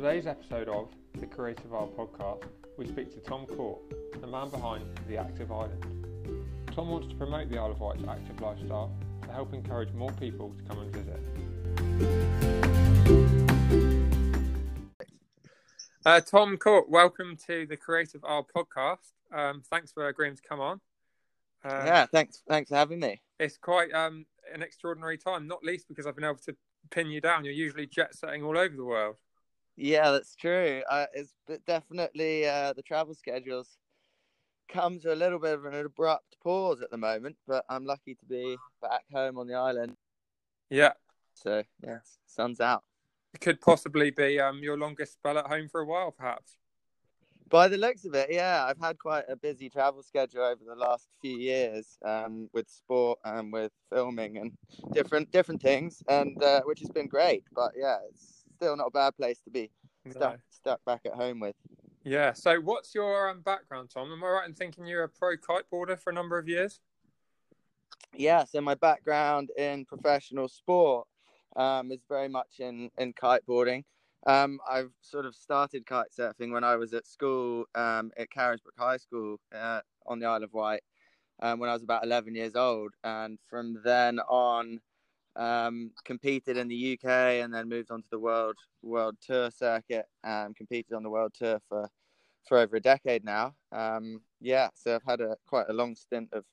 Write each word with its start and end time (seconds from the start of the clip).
today's 0.00 0.26
episode 0.26 0.66
of 0.66 0.88
the 1.18 1.26
Creative 1.26 1.74
Isle 1.74 1.92
podcast, 1.94 2.44
we 2.78 2.86
speak 2.86 3.12
to 3.12 3.20
Tom 3.20 3.44
Court, 3.44 3.82
the 4.18 4.26
man 4.26 4.48
behind 4.48 4.82
The 5.06 5.18
Active 5.18 5.52
Island. 5.52 5.84
Tom 6.74 6.88
wants 6.88 7.08
to 7.08 7.14
promote 7.16 7.50
the 7.50 7.58
Isle 7.58 7.72
of 7.72 7.80
Wight's 7.80 8.02
active 8.08 8.40
lifestyle 8.40 8.96
to 9.20 9.30
help 9.30 9.52
encourage 9.52 9.92
more 9.92 10.10
people 10.12 10.54
to 10.56 10.62
come 10.62 10.78
and 10.78 10.90
visit. 10.96 11.20
Uh, 16.06 16.20
Tom 16.22 16.56
Court, 16.56 16.88
welcome 16.88 17.36
to 17.46 17.66
the 17.66 17.76
Creative 17.76 18.24
Isle 18.24 18.48
podcast. 18.56 19.12
Um, 19.30 19.62
thanks 19.70 19.92
for 19.92 20.08
agreeing 20.08 20.36
to 20.36 20.42
come 20.48 20.60
on. 20.60 20.80
Um, 21.62 21.86
yeah, 21.86 22.06
thanks. 22.06 22.42
Thanks 22.48 22.70
for 22.70 22.76
having 22.76 23.00
me. 23.00 23.20
It's 23.38 23.58
quite 23.58 23.92
um, 23.92 24.24
an 24.54 24.62
extraordinary 24.62 25.18
time, 25.18 25.46
not 25.46 25.62
least 25.62 25.88
because 25.88 26.06
I've 26.06 26.16
been 26.16 26.24
able 26.24 26.36
to 26.46 26.56
pin 26.90 27.08
you 27.08 27.20
down. 27.20 27.44
You're 27.44 27.52
usually 27.52 27.86
jet 27.86 28.14
setting 28.14 28.42
all 28.42 28.56
over 28.56 28.74
the 28.74 28.86
world. 28.86 29.16
Yeah, 29.82 30.10
that's 30.10 30.34
true. 30.34 30.82
Uh, 30.90 31.06
it's 31.14 31.32
definitely 31.66 32.46
uh, 32.46 32.74
the 32.74 32.82
travel 32.82 33.14
schedules 33.14 33.78
come 34.68 35.00
to 35.00 35.14
a 35.14 35.16
little 35.16 35.38
bit 35.38 35.54
of 35.54 35.64
an 35.64 35.74
abrupt 35.74 36.36
pause 36.42 36.82
at 36.82 36.90
the 36.90 36.98
moment, 36.98 37.36
but 37.48 37.64
I'm 37.70 37.86
lucky 37.86 38.14
to 38.14 38.26
be 38.26 38.58
back 38.82 39.04
home 39.10 39.38
on 39.38 39.46
the 39.46 39.54
island. 39.54 39.96
Yeah. 40.68 40.92
So 41.32 41.62
yeah, 41.82 42.00
sun's 42.26 42.60
out. 42.60 42.84
It 43.32 43.40
could 43.40 43.62
possibly 43.62 44.10
be 44.10 44.38
um, 44.38 44.58
your 44.58 44.76
longest 44.76 45.14
spell 45.14 45.38
at 45.38 45.46
home 45.46 45.66
for 45.66 45.80
a 45.80 45.86
while, 45.86 46.10
perhaps. 46.10 46.58
By 47.48 47.68
the 47.68 47.78
looks 47.78 48.04
of 48.04 48.14
it, 48.14 48.28
yeah, 48.30 48.66
I've 48.68 48.78
had 48.78 48.98
quite 48.98 49.24
a 49.30 49.34
busy 49.34 49.70
travel 49.70 50.02
schedule 50.02 50.42
over 50.42 50.62
the 50.62 50.74
last 50.74 51.08
few 51.22 51.38
years 51.38 51.96
um, 52.04 52.50
with 52.52 52.68
sport 52.68 53.18
and 53.24 53.50
with 53.50 53.72
filming 53.90 54.36
and 54.36 54.52
different 54.92 55.32
different 55.32 55.62
things, 55.62 56.02
and 56.06 56.40
uh, 56.42 56.60
which 56.64 56.80
has 56.80 56.90
been 56.90 57.08
great. 57.08 57.44
But 57.54 57.72
yeah, 57.74 57.96
it's 58.10 58.39
still 58.60 58.76
not 58.76 58.88
a 58.88 58.90
bad 58.90 59.16
place 59.16 59.40
to 59.40 59.50
be 59.50 59.70
stuck 60.10 60.34
no. 60.34 60.36
stuck 60.50 60.84
back 60.84 61.00
at 61.06 61.14
home 61.14 61.40
with. 61.40 61.54
Yeah. 62.04 62.32
So, 62.32 62.60
what's 62.60 62.94
your 62.94 63.30
um, 63.30 63.40
background, 63.40 63.90
Tom? 63.92 64.12
Am 64.12 64.22
I 64.22 64.28
right 64.28 64.48
in 64.48 64.54
thinking 64.54 64.86
you're 64.86 65.04
a 65.04 65.08
pro 65.08 65.36
kiteboarder 65.36 65.98
for 65.98 66.10
a 66.10 66.12
number 66.12 66.38
of 66.38 66.48
years? 66.48 66.80
Yeah. 68.14 68.44
So 68.44 68.60
my 68.60 68.74
background 68.74 69.50
in 69.56 69.84
professional 69.84 70.48
sport 70.48 71.06
um, 71.56 71.90
is 71.90 72.00
very 72.08 72.28
much 72.28 72.58
in 72.58 72.90
in 72.98 73.12
kiteboarding. 73.14 73.84
Um, 74.26 74.58
I've 74.70 74.92
sort 75.00 75.24
of 75.24 75.34
started 75.34 75.86
kite 75.86 76.08
surfing 76.16 76.52
when 76.52 76.64
I 76.64 76.76
was 76.76 76.92
at 76.92 77.06
school 77.06 77.64
um, 77.74 78.10
at 78.18 78.28
Carisbrooke 78.30 78.78
High 78.78 78.98
School 78.98 79.38
uh, 79.54 79.80
on 80.06 80.18
the 80.18 80.26
Isle 80.26 80.44
of 80.44 80.52
Wight 80.52 80.82
um, 81.40 81.58
when 81.58 81.70
I 81.70 81.72
was 81.72 81.82
about 81.82 82.04
11 82.04 82.34
years 82.34 82.54
old. 82.54 82.92
And 83.02 83.38
from 83.48 83.80
then 83.82 84.20
on, 84.28 84.80
um, 85.36 85.90
competed 86.04 86.56
in 86.56 86.68
the 86.68 86.98
UK 86.98 87.08
and 87.42 87.52
then 87.52 87.68
moved 87.68 87.90
on 87.90 88.02
to 88.02 88.08
the 88.10 88.18
world 88.18 88.56
world 88.82 89.16
tour 89.24 89.50
circuit 89.50 90.06
and 90.24 90.56
competed 90.56 90.92
on 90.92 91.02
the 91.02 91.10
world 91.10 91.32
tour 91.34 91.60
for 91.68 91.88
for 92.46 92.58
over 92.58 92.76
a 92.76 92.80
decade 92.80 93.24
now. 93.24 93.54
Um, 93.72 94.22
yeah, 94.40 94.68
so 94.74 94.96
I've 94.96 95.04
had 95.06 95.20
a 95.20 95.36
quite 95.46 95.66
a 95.68 95.72
long 95.72 95.94
stint 95.94 96.30
of 96.32 96.44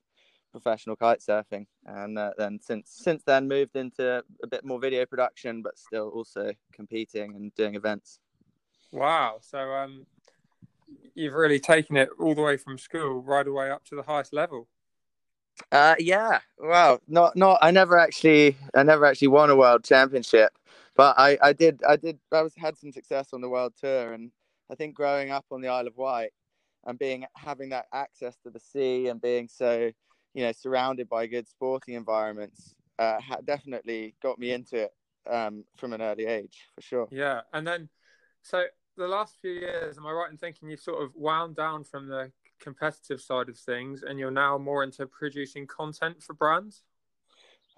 professional 0.52 0.96
kite 0.96 1.20
surfing, 1.20 1.66
and 1.86 2.18
uh, 2.18 2.32
then 2.38 2.60
since 2.62 2.92
since 2.92 3.24
then 3.24 3.48
moved 3.48 3.76
into 3.76 4.24
a 4.44 4.48
bit 4.48 4.66
more 4.66 4.80
video 4.80 5.06
production, 5.06 5.62
but 5.62 5.78
still 5.78 6.10
also 6.10 6.52
competing 6.74 7.36
and 7.36 7.54
doing 7.56 7.76
events. 7.76 8.20
Wow! 8.92 9.38
So 9.42 9.60
um, 9.60 10.06
you've 11.16 11.34
really 11.34 11.60
taken 11.60 11.98
it 11.98 12.10
all 12.20 12.36
the 12.36 12.42
way 12.42 12.58
from 12.58 12.78
school 12.78 13.22
right 13.22 13.48
away 13.48 13.70
up 13.70 13.86
to 13.86 13.96
the 13.96 14.04
highest 14.04 14.34
level. 14.34 14.68
Uh, 15.72 15.96
yeah. 16.00 16.40
Well, 16.58 17.02
not 17.08 17.36
not. 17.36 17.60
I 17.62 17.72
never 17.72 17.98
actually 17.98 18.58
I 18.76 18.84
never 18.84 19.06
actually 19.06 19.30
won 19.30 19.50
a 19.50 19.56
world 19.56 19.84
championship, 19.84 20.52
but 20.96 21.16
I 21.18 21.38
I 21.42 21.54
did 21.54 21.82
I 21.88 21.96
did 21.96 22.20
I 22.32 22.42
was 22.42 22.54
had 22.56 22.78
some 22.78 22.92
success 22.92 23.30
on 23.34 23.42
the 23.42 23.50
world 23.50 23.74
tour, 23.80 24.14
and 24.14 24.32
I 24.72 24.76
think 24.76 24.96
growing 24.96 25.32
up 25.32 25.46
on 25.52 25.62
the 25.62 25.68
Isle 25.70 25.88
of 25.88 25.98
Wight 25.98 26.32
and 26.86 26.98
being 26.98 27.26
having 27.36 27.70
that 27.70 27.88
access 27.94 28.38
to 28.44 28.50
the 28.50 28.60
sea 28.60 29.08
and 29.08 29.22
being 29.22 29.48
so 29.48 29.92
you 30.38 30.44
know, 30.44 30.52
surrounded 30.52 31.10
by 31.10 31.26
good 31.26 31.48
sporting 31.48 31.96
environments, 31.96 32.76
uh, 33.00 33.20
definitely 33.46 34.14
got 34.22 34.38
me 34.38 34.52
into 34.52 34.84
it 34.84 34.92
um, 35.28 35.64
from 35.76 35.94
an 35.94 36.02
early 36.02 36.28
age, 36.28 36.68
for 36.76 36.82
sure. 36.82 37.08
Yeah, 37.10 37.42
and 37.54 37.66
then 37.66 37.90
so 38.44 38.66
the 38.98 39.08
last 39.08 39.38
few 39.42 39.50
years, 39.50 39.98
am 39.98 40.06
I 40.06 40.12
right 40.12 40.30
in 40.30 40.38
thinking 40.38 40.70
you've 40.70 40.80
sort 40.80 41.04
of 41.04 41.10
wound 41.16 41.56
down 41.56 41.84
from 41.84 42.08
the 42.08 42.32
competitive 42.60 43.22
side 43.22 43.50
of 43.50 43.58
things, 43.58 44.04
and 44.04 44.20
you're 44.20 44.32
now 44.32 44.58
more 44.58 44.84
into 44.84 45.06
producing 45.06 45.68
content 45.68 46.22
for 46.22 46.34
brands? 46.34 46.84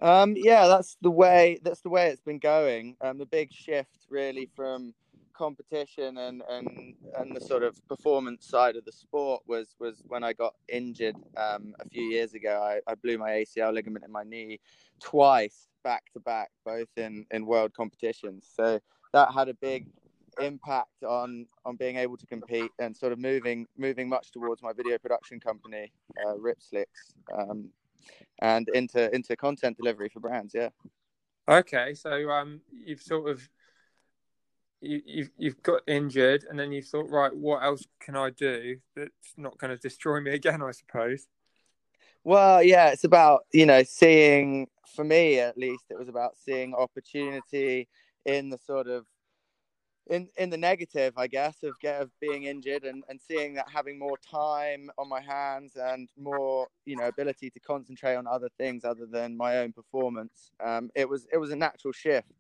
Um, 0.01 0.35
yeah, 0.37 0.67
that's 0.67 0.97
the 1.01 1.11
way. 1.11 1.59
That's 1.63 1.81
the 1.81 1.89
way 1.89 2.07
it's 2.07 2.21
been 2.21 2.39
going. 2.39 2.95
Um, 3.01 3.17
the 3.17 3.25
big 3.25 3.51
shift, 3.51 4.05
really, 4.09 4.49
from 4.55 4.93
competition 5.39 6.17
and, 6.17 6.43
and 6.49 6.95
and 7.17 7.33
the 7.33 7.39
sort 7.39 7.63
of 7.63 7.73
performance 7.87 8.45
side 8.45 8.75
of 8.75 8.83
the 8.83 8.91
sport 8.91 9.41
was 9.47 9.73
was 9.79 10.03
when 10.05 10.21
I 10.21 10.33
got 10.33 10.53
injured 10.67 11.15
um, 11.37 11.73
a 11.79 11.87
few 11.87 12.03
years 12.03 12.33
ago. 12.33 12.61
I, 12.61 12.91
I 12.91 12.95
blew 12.95 13.17
my 13.17 13.31
ACL 13.31 13.73
ligament 13.73 14.03
in 14.03 14.11
my 14.11 14.23
knee 14.23 14.59
twice 14.99 15.69
back 15.83 16.03
to 16.13 16.19
back, 16.19 16.49
both 16.65 16.89
in 16.97 17.25
in 17.31 17.45
world 17.45 17.73
competitions. 17.73 18.49
So 18.53 18.79
that 19.13 19.33
had 19.33 19.47
a 19.47 19.53
big 19.53 19.87
impact 20.39 21.03
on 21.03 21.45
on 21.65 21.75
being 21.75 21.97
able 21.97 22.17
to 22.17 22.25
compete 22.25 22.71
and 22.79 22.95
sort 22.95 23.11
of 23.11 23.19
moving 23.19 23.67
moving 23.77 24.09
much 24.09 24.31
towards 24.31 24.61
my 24.61 24.73
video 24.73 24.97
production 24.97 25.39
company, 25.39 25.91
uh, 26.25 26.33
Ripslicks, 26.33 27.13
um, 27.37 27.69
and 28.41 28.69
into 28.73 29.13
into 29.13 29.35
content 29.35 29.77
delivery 29.77 30.09
for 30.09 30.19
brands. 30.19 30.53
Yeah. 30.53 30.69
Okay, 31.47 31.93
so 31.95 32.29
um, 32.29 32.61
you've 32.71 33.01
sort 33.01 33.29
of 33.29 33.49
you, 34.81 35.01
you've 35.05 35.31
you've 35.37 35.63
got 35.63 35.81
injured, 35.87 36.45
and 36.49 36.59
then 36.59 36.71
you 36.71 36.81
thought, 36.81 37.09
right, 37.09 37.35
what 37.35 37.63
else 37.63 37.83
can 37.99 38.15
I 38.15 38.29
do 38.29 38.77
that's 38.95 39.33
not 39.37 39.57
going 39.57 39.75
to 39.75 39.81
destroy 39.81 40.21
me 40.21 40.31
again? 40.31 40.61
I 40.61 40.71
suppose. 40.71 41.27
Well, 42.23 42.61
yeah, 42.63 42.89
it's 42.89 43.03
about 43.03 43.41
you 43.53 43.65
know 43.65 43.83
seeing. 43.83 44.67
For 44.95 45.03
me, 45.03 45.39
at 45.39 45.55
least, 45.55 45.85
it 45.91 45.99
was 45.99 46.09
about 46.09 46.35
seeing 46.35 46.73
opportunity 46.73 47.87
in 48.25 48.49
the 48.49 48.57
sort 48.57 48.87
of 48.87 49.05
in 50.09 50.27
in 50.37 50.49
the 50.49 50.57
negative, 50.57 51.13
I 51.17 51.27
guess, 51.27 51.63
of 51.63 51.79
get 51.79 52.01
of 52.01 52.11
being 52.19 52.43
injured 52.43 52.83
and, 52.83 53.03
and 53.09 53.19
seeing 53.21 53.53
that 53.55 53.69
having 53.69 53.97
more 53.97 54.17
time 54.17 54.89
on 54.97 55.07
my 55.07 55.21
hands 55.21 55.75
and 55.75 56.09
more, 56.17 56.67
you 56.85 56.95
know, 56.95 57.07
ability 57.07 57.49
to 57.51 57.59
concentrate 57.59 58.15
on 58.15 58.27
other 58.27 58.49
things 58.57 58.83
other 58.83 59.05
than 59.05 59.37
my 59.37 59.59
own 59.59 59.71
performance. 59.71 60.51
Um, 60.63 60.89
it 60.95 61.07
was 61.07 61.27
it 61.31 61.37
was 61.37 61.51
a 61.51 61.55
natural 61.55 61.93
shift 61.93 62.33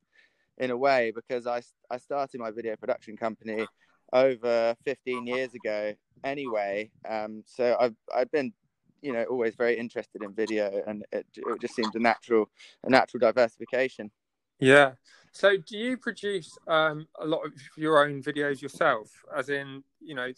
in 0.57 0.71
a 0.71 0.77
way 0.77 1.11
because 1.15 1.47
I, 1.47 1.61
I 1.89 1.97
started 1.97 2.39
my 2.39 2.51
video 2.51 2.75
production 2.75 3.15
company 3.17 3.65
over 4.13 4.75
15 4.85 5.25
years 5.25 5.53
ago 5.53 5.93
anyway. 6.23 6.91
Um, 7.07 7.43
so 7.45 7.77
I've, 7.79 7.95
I've 8.13 8.31
been, 8.31 8.53
you 9.01 9.13
know, 9.13 9.23
always 9.23 9.55
very 9.55 9.77
interested 9.77 10.21
in 10.21 10.33
video 10.33 10.83
and 10.85 11.05
it, 11.11 11.25
it 11.35 11.61
just 11.61 11.75
seemed 11.75 11.95
a 11.95 11.99
natural, 11.99 12.49
a 12.83 12.89
natural 12.89 13.19
diversification. 13.19 14.11
Yeah. 14.59 14.93
So 15.31 15.57
do 15.57 15.77
you 15.77 15.97
produce 15.97 16.57
um, 16.67 17.07
a 17.19 17.25
lot 17.25 17.45
of 17.45 17.53
your 17.77 18.03
own 18.03 18.21
videos 18.21 18.61
yourself? 18.61 19.09
As 19.35 19.49
in, 19.49 19.83
you 20.01 20.15
know, 20.15 20.31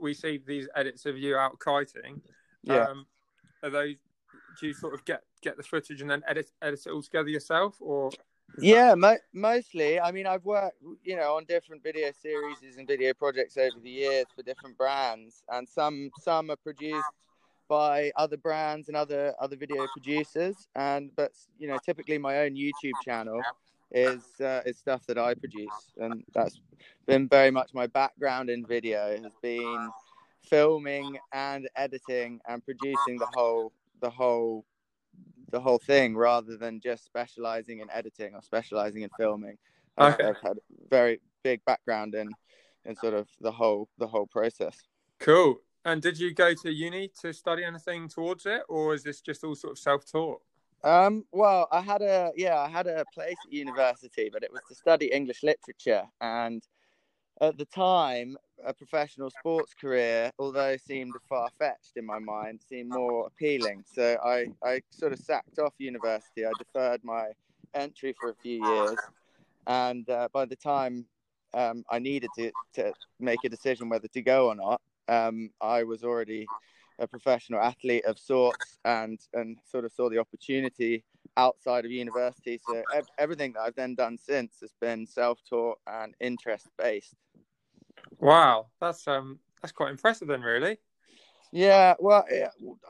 we 0.00 0.14
see 0.14 0.40
these 0.46 0.68
edits 0.74 1.06
of 1.06 1.18
you 1.18 1.36
out 1.36 1.58
kiting. 1.58 2.20
Yeah. 2.62 2.84
Um, 2.84 3.06
are 3.62 3.70
those, 3.70 3.94
do 4.60 4.66
you 4.66 4.74
sort 4.74 4.94
of 4.94 5.04
get, 5.04 5.22
get 5.42 5.56
the 5.56 5.62
footage 5.62 6.00
and 6.00 6.10
then 6.10 6.22
edit, 6.28 6.50
edit 6.62 6.80
it 6.86 6.90
all 6.90 7.02
together 7.02 7.28
yourself 7.28 7.76
or 7.80 8.10
yeah, 8.60 8.94
mo- 8.94 9.18
mostly. 9.32 10.00
I 10.00 10.10
mean, 10.10 10.26
I've 10.26 10.44
worked, 10.44 10.78
you 11.04 11.16
know, 11.16 11.36
on 11.36 11.44
different 11.44 11.82
video 11.82 12.10
series 12.20 12.76
and 12.76 12.86
video 12.86 13.12
projects 13.12 13.56
over 13.56 13.78
the 13.82 13.90
years 13.90 14.26
for 14.34 14.42
different 14.42 14.76
brands, 14.78 15.42
and 15.50 15.68
some 15.68 16.10
some 16.18 16.50
are 16.50 16.56
produced 16.56 17.06
by 17.68 18.10
other 18.16 18.36
brands 18.36 18.88
and 18.88 18.96
other 18.96 19.34
other 19.38 19.56
video 19.56 19.86
producers, 19.92 20.66
and 20.74 21.10
but 21.14 21.32
you 21.58 21.68
know, 21.68 21.78
typically 21.84 22.18
my 22.18 22.38
own 22.38 22.54
YouTube 22.54 22.94
channel 23.04 23.40
is 23.92 24.22
uh, 24.40 24.60
is 24.66 24.78
stuff 24.78 25.06
that 25.06 25.18
I 25.18 25.34
produce, 25.34 25.92
and 25.96 26.22
that's 26.34 26.60
been 27.06 27.28
very 27.28 27.50
much 27.50 27.70
my 27.74 27.86
background 27.86 28.50
in 28.50 28.66
video 28.66 29.16
has 29.22 29.32
been 29.42 29.90
filming 30.44 31.18
and 31.32 31.68
editing 31.76 32.40
and 32.48 32.64
producing 32.64 33.18
the 33.18 33.28
whole 33.34 33.72
the 34.00 34.10
whole 34.10 34.64
the 35.50 35.60
whole 35.60 35.78
thing 35.78 36.16
rather 36.16 36.56
than 36.56 36.80
just 36.80 37.04
specializing 37.04 37.80
in 37.80 37.90
editing 37.90 38.34
or 38.34 38.42
specializing 38.42 39.02
in 39.02 39.10
filming. 39.16 39.56
Okay. 39.98 40.24
I've 40.24 40.36
had 40.42 40.58
a 40.58 40.88
very 40.90 41.20
big 41.42 41.64
background 41.64 42.14
in 42.14 42.28
in 42.84 42.96
sort 42.96 43.14
of 43.14 43.28
the 43.40 43.52
whole 43.52 43.88
the 43.98 44.06
whole 44.06 44.26
process. 44.26 44.76
Cool. 45.18 45.60
And 45.84 46.02
did 46.02 46.18
you 46.18 46.34
go 46.34 46.54
to 46.54 46.72
uni 46.72 47.10
to 47.22 47.32
study 47.32 47.64
anything 47.64 48.08
towards 48.08 48.44
it, 48.46 48.62
or 48.68 48.94
is 48.94 49.02
this 49.02 49.20
just 49.20 49.42
all 49.44 49.54
sort 49.54 49.72
of 49.72 49.78
self 49.78 50.10
taught? 50.10 50.42
Um, 50.84 51.24
well, 51.32 51.68
I 51.72 51.80
had 51.80 52.02
a 52.02 52.32
yeah, 52.36 52.58
I 52.58 52.68
had 52.68 52.86
a 52.86 53.04
place 53.12 53.36
at 53.44 53.52
university, 53.52 54.30
but 54.32 54.42
it 54.42 54.52
was 54.52 54.62
to 54.68 54.74
study 54.74 55.06
English 55.06 55.42
literature, 55.42 56.04
and 56.20 56.62
at 57.40 57.56
the 57.56 57.64
time, 57.66 58.36
a 58.64 58.72
professional 58.74 59.30
sports 59.30 59.72
career, 59.74 60.30
although 60.38 60.76
seemed 60.76 61.14
far 61.28 61.48
fetched 61.58 61.96
in 61.96 62.04
my 62.04 62.18
mind, 62.18 62.60
seemed 62.68 62.90
more 62.90 63.26
appealing. 63.26 63.84
So 63.86 64.16
I, 64.24 64.46
I 64.64 64.82
sort 64.90 65.12
of 65.12 65.20
sacked 65.20 65.58
off 65.58 65.74
university. 65.78 66.44
I 66.44 66.52
deferred 66.58 67.04
my 67.04 67.28
entry 67.74 68.14
for 68.18 68.30
a 68.30 68.34
few 68.34 68.64
years. 68.66 68.98
And 69.66 70.08
uh, 70.10 70.28
by 70.32 70.46
the 70.46 70.56
time 70.56 71.04
um, 71.54 71.84
I 71.90 71.98
needed 71.98 72.30
to 72.34 72.50
to 72.74 72.92
make 73.20 73.44
a 73.44 73.48
decision 73.48 73.88
whether 73.88 74.08
to 74.08 74.22
go 74.22 74.48
or 74.48 74.54
not, 74.54 74.80
um, 75.08 75.50
I 75.60 75.84
was 75.84 76.02
already 76.04 76.46
a 76.98 77.06
professional 77.06 77.60
athlete 77.60 78.04
of 78.04 78.18
sorts 78.18 78.78
and 78.84 79.20
and 79.34 79.58
sort 79.64 79.84
of 79.84 79.92
saw 79.92 80.08
the 80.08 80.18
opportunity 80.18 81.04
outside 81.36 81.84
of 81.84 81.90
university. 81.90 82.58
So 82.66 82.82
ev- 82.94 83.08
everything 83.18 83.52
that 83.52 83.60
i've 83.60 83.74
then 83.74 83.94
done 83.94 84.18
since 84.18 84.60
has 84.60 84.72
been 84.80 85.06
self-taught 85.06 85.78
and 85.86 86.14
interest 86.20 86.68
based 86.78 87.14
wow 88.18 88.66
that's 88.80 89.06
um 89.06 89.38
that's 89.62 89.72
quite 89.72 89.90
impressive 89.90 90.28
then 90.28 90.42
really. 90.42 90.78
Yeah 91.52 91.94
well 91.98 92.24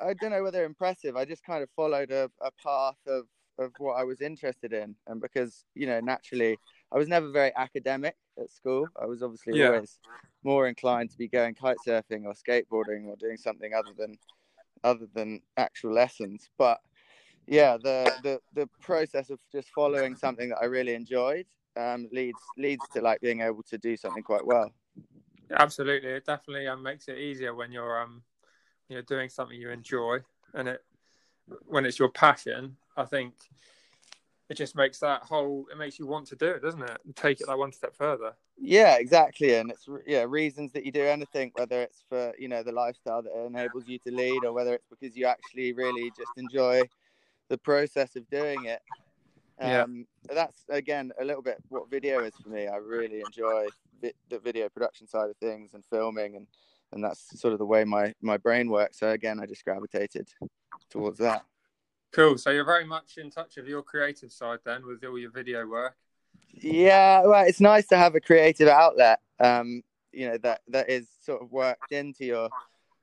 i 0.00 0.14
don't 0.14 0.30
know 0.30 0.42
whether 0.42 0.64
impressive 0.64 1.16
i 1.16 1.24
just 1.24 1.44
kind 1.44 1.62
of 1.62 1.70
followed 1.76 2.10
a, 2.10 2.30
a 2.42 2.50
path 2.62 2.96
of 3.06 3.24
of 3.58 3.72
what 3.78 3.94
i 3.94 4.04
was 4.04 4.20
interested 4.20 4.72
in. 4.72 4.94
And 5.06 5.20
because 5.20 5.64
you 5.74 5.86
know 5.86 6.00
naturally 6.00 6.58
i 6.92 6.98
was 6.98 7.08
never 7.08 7.30
very 7.30 7.52
academic 7.56 8.16
at 8.38 8.50
school 8.50 8.90
i 9.00 9.06
was 9.06 9.22
obviously 9.22 9.52
yeah. 9.54 9.66
always 9.66 9.98
more 10.44 10.68
inclined 10.68 11.10
to 11.10 11.18
be 11.18 11.28
going 11.28 11.54
kite 11.54 11.78
surfing 11.84 12.24
or 12.24 12.32
skateboarding 12.32 13.06
or 13.06 13.16
doing 13.16 13.36
something 13.36 13.74
other 13.74 13.92
than 13.96 14.18
other 14.84 15.06
than 15.14 15.40
actual 15.56 15.92
lessons. 15.92 16.48
But 16.58 16.78
yeah, 17.46 17.76
the 17.76 18.12
the 18.22 18.40
the 18.54 18.68
process 18.80 19.30
of 19.30 19.38
just 19.50 19.68
following 19.70 20.16
something 20.16 20.48
that 20.50 20.58
I 20.58 20.66
really 20.66 20.94
enjoyed 20.94 21.46
um, 21.76 22.08
leads 22.12 22.42
leads 22.56 22.88
to 22.90 23.00
like 23.00 23.20
being 23.20 23.40
able 23.40 23.62
to 23.64 23.78
do 23.78 23.96
something 23.96 24.22
quite 24.22 24.46
well. 24.46 24.70
Absolutely, 25.50 26.10
it 26.10 26.26
definitely 26.26 26.66
um, 26.68 26.82
makes 26.82 27.08
it 27.08 27.18
easier 27.18 27.54
when 27.54 27.72
you're 27.72 28.00
um 28.00 28.22
you're 28.88 29.02
doing 29.02 29.28
something 29.28 29.58
you 29.60 29.70
enjoy, 29.70 30.18
and 30.54 30.68
it 30.68 30.84
when 31.66 31.84
it's 31.86 31.98
your 31.98 32.10
passion. 32.10 32.76
I 32.96 33.04
think 33.04 33.34
it 34.48 34.56
just 34.56 34.74
makes 34.74 34.98
that 34.98 35.22
whole 35.22 35.66
it 35.70 35.78
makes 35.78 35.98
you 35.98 36.06
want 36.06 36.26
to 36.28 36.36
do 36.36 36.46
it 36.46 36.62
doesn't 36.62 36.82
it? 36.82 36.98
And 37.04 37.14
take 37.14 37.40
it 37.40 37.46
that 37.46 37.58
one 37.58 37.72
step 37.72 37.94
further. 37.96 38.32
Yeah 38.56 38.96
exactly 38.96 39.54
and 39.54 39.70
it's 39.70 39.86
yeah 40.06 40.24
reasons 40.26 40.72
that 40.72 40.84
you 40.84 40.92
do 40.92 41.02
anything 41.02 41.52
whether 41.54 41.82
it's 41.82 42.02
for 42.08 42.32
you 42.38 42.48
know 42.48 42.62
the 42.62 42.72
lifestyle 42.72 43.22
that 43.22 43.46
enables 43.46 43.86
you 43.86 43.98
to 44.00 44.10
lead 44.10 44.44
or 44.44 44.52
whether 44.52 44.74
it's 44.74 44.86
because 44.88 45.16
you 45.16 45.26
actually 45.26 45.72
really 45.72 46.10
just 46.16 46.32
enjoy 46.36 46.82
the 47.48 47.58
process 47.58 48.14
of 48.16 48.28
doing 48.28 48.66
it. 48.66 48.80
Um, 49.60 50.06
yeah. 50.28 50.34
that's 50.34 50.64
again 50.68 51.12
a 51.20 51.24
little 51.24 51.42
bit 51.42 51.58
what 51.68 51.90
video 51.90 52.22
is 52.22 52.34
for 52.42 52.48
me. 52.48 52.68
I 52.68 52.76
really 52.76 53.20
enjoy 53.20 53.66
vi- 54.00 54.12
the 54.28 54.38
video 54.38 54.68
production 54.68 55.08
side 55.08 55.30
of 55.30 55.36
things 55.38 55.74
and 55.74 55.84
filming 55.90 56.36
and 56.36 56.46
and 56.92 57.04
that's 57.04 57.38
sort 57.38 57.52
of 57.52 57.58
the 57.58 57.66
way 57.66 57.84
my 57.84 58.14
my 58.22 58.36
brain 58.36 58.70
works. 58.70 59.00
So 59.00 59.10
again 59.10 59.40
i 59.40 59.46
just 59.46 59.64
gravitated 59.64 60.28
towards 60.90 61.18
that 61.18 61.44
Cool. 62.12 62.38
So 62.38 62.50
you're 62.50 62.64
very 62.64 62.86
much 62.86 63.18
in 63.18 63.30
touch 63.30 63.56
with 63.56 63.66
your 63.66 63.82
creative 63.82 64.32
side 64.32 64.60
then, 64.64 64.86
with 64.86 65.04
all 65.04 65.18
your 65.18 65.30
video 65.30 65.66
work. 65.66 65.96
Yeah, 66.50 67.22
well, 67.24 67.46
it's 67.46 67.60
nice 67.60 67.86
to 67.88 67.96
have 67.96 68.14
a 68.14 68.20
creative 68.20 68.68
outlet. 68.68 69.20
Um, 69.40 69.82
you 70.12 70.28
know 70.28 70.38
that 70.38 70.62
that 70.68 70.88
is 70.88 71.06
sort 71.20 71.42
of 71.42 71.52
worked 71.52 71.92
into 71.92 72.24
your 72.24 72.48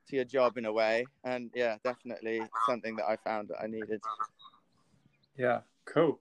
to 0.08 0.16
your 0.16 0.24
job 0.24 0.58
in 0.58 0.66
a 0.66 0.72
way, 0.72 1.06
and 1.24 1.50
yeah, 1.54 1.76
definitely 1.84 2.42
something 2.66 2.96
that 2.96 3.04
I 3.06 3.16
found 3.16 3.48
that 3.48 3.60
I 3.62 3.66
needed. 3.66 4.00
Yeah, 5.36 5.60
cool. 5.84 6.20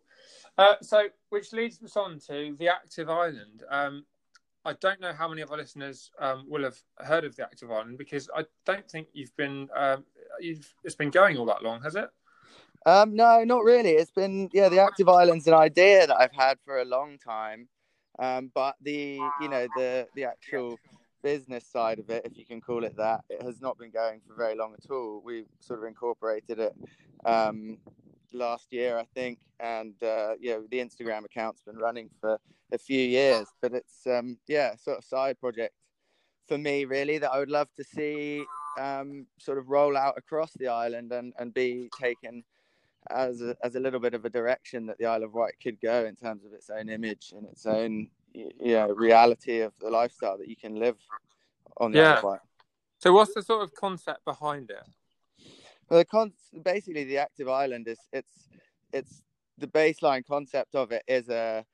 Uh, 0.58 0.76
so, 0.82 1.08
which 1.30 1.52
leads 1.54 1.82
us 1.84 1.98
on 1.98 2.20
to 2.28 2.56
the 2.58 2.70
Active 2.70 3.10
Island. 3.10 3.64
Um, 3.70 4.06
I 4.64 4.74
don't 4.74 5.00
know 5.00 5.14
how 5.14 5.28
many 5.28 5.42
of 5.42 5.52
our 5.52 5.58
listeners 5.58 6.12
um, 6.20 6.46
will 6.48 6.64
have 6.64 6.78
heard 7.00 7.24
of 7.24 7.36
the 7.36 7.44
Active 7.44 7.72
Island 7.72 7.98
because 7.98 8.30
I 8.36 8.46
don't 8.66 8.90
think 8.90 9.08
you've 9.14 9.36
been 9.36 9.70
um, 9.76 10.06
you've 10.40 10.74
it's 10.84 10.96
been 10.96 11.12
going 11.12 11.38
all 11.38 11.46
that 11.48 11.64
long, 11.64 11.82
has 11.82 11.96
it? 11.96 12.10
Um, 12.86 13.16
no, 13.16 13.44
not 13.44 13.64
really. 13.64 13.92
It's 13.92 14.12
been 14.12 14.50
yeah, 14.54 14.70
the 14.70 14.80
active 14.80 15.10
island's 15.10 15.48
an 15.48 15.56
idea 15.56 16.06
that 16.06 16.16
I've 16.16 16.34
had 16.34 16.60
for 16.64 16.80
a 16.80 16.86
long 16.86 17.18
time, 17.18 17.68
um, 18.20 18.52
but 18.54 18.76
the 18.82 19.20
you 19.42 19.50
know 19.50 19.68
the 19.76 20.08
the 20.16 20.26
actual 20.26 20.78
business 21.24 21.66
side 21.66 21.98
of 21.98 22.12
it, 22.12 22.22
if 22.26 22.38
you 22.38 22.46
can 22.46 22.62
call 22.62 22.84
it 22.84 22.96
that, 22.98 23.22
it 23.30 23.42
has 23.42 23.60
not 23.60 23.80
been 23.80 23.90
going 23.90 24.22
for 24.28 24.36
very 24.36 24.56
long 24.56 24.76
at 24.76 24.92
all. 24.92 25.22
We 25.26 25.46
sort 25.60 25.80
of 25.80 25.86
incorporated 25.86 26.60
it 26.60 26.76
um, 27.26 27.80
last 28.32 28.72
year, 28.72 29.00
I 29.00 29.06
think, 29.16 29.40
and 29.60 29.96
uh, 30.04 30.34
yeah, 30.40 30.60
the 30.70 30.78
Instagram 30.78 31.26
account's 31.26 31.64
been 31.64 31.78
running 31.78 32.12
for 32.22 32.38
a 32.72 32.78
few 32.78 33.02
years, 33.02 33.48
but 33.62 33.74
it's 33.74 34.06
um, 34.06 34.38
yeah, 34.48 34.76
sort 34.76 35.00
of 35.00 35.04
side 35.04 35.40
project 35.40 35.74
for 36.48 36.60
me 36.60 36.86
really 36.86 37.18
that 37.18 37.32
I 37.32 37.40
would 37.40 37.50
love 37.50 37.70
to 37.78 37.84
see 37.84 38.44
um, 38.80 39.26
sort 39.40 39.58
of 39.58 39.70
roll 39.70 39.98
out 39.98 40.16
across 40.18 40.52
the 40.54 40.68
island 40.68 41.12
and, 41.12 41.34
and 41.40 41.52
be 41.52 41.90
taken 42.00 42.44
as 43.10 43.42
a, 43.42 43.56
as 43.64 43.76
a 43.76 43.80
little 43.80 44.00
bit 44.00 44.14
of 44.14 44.26
a 44.26 44.30
direction 44.30 44.86
that 44.88 44.98
the 44.98 45.06
Isle 45.06 45.24
of 45.24 45.34
Wight 45.34 45.54
could 45.62 45.80
go 45.80 46.06
in 46.06 46.16
terms 46.16 46.46
of 46.46 46.54
its 46.54 46.70
own 46.70 46.90
image 46.90 47.34
and 47.36 47.46
its 47.46 47.66
own 47.66 48.10
yeah 48.34 48.88
reality 48.94 49.62
of 49.62 49.74
the 49.80 49.90
lifestyle 49.90 50.38
that 50.38 50.50
you 50.50 50.58
can 50.58 50.76
live 50.76 50.98
on 51.78 51.92
the 51.92 52.00
yeah. 52.00 52.12
Isle 52.12 52.18
of 52.18 52.24
Wight. 52.24 52.40
So, 52.98 53.14
what's 53.14 53.34
the 53.34 53.44
sort 53.44 53.64
of 53.64 53.74
concept 53.74 54.26
behind 54.26 54.72
it? 54.72 54.84
Well, 55.90 56.00
the 56.00 56.06
con- 56.06 56.34
basically 56.64 57.04
the 57.04 57.18
active 57.18 57.48
island 57.48 57.88
is 57.88 58.00
it's 58.12 58.50
it's 58.92 59.22
the 59.58 59.68
baseline 59.68 60.26
concept 60.26 60.76
of 60.76 60.92
it 60.92 61.04
is 61.08 61.30
a 61.30 61.66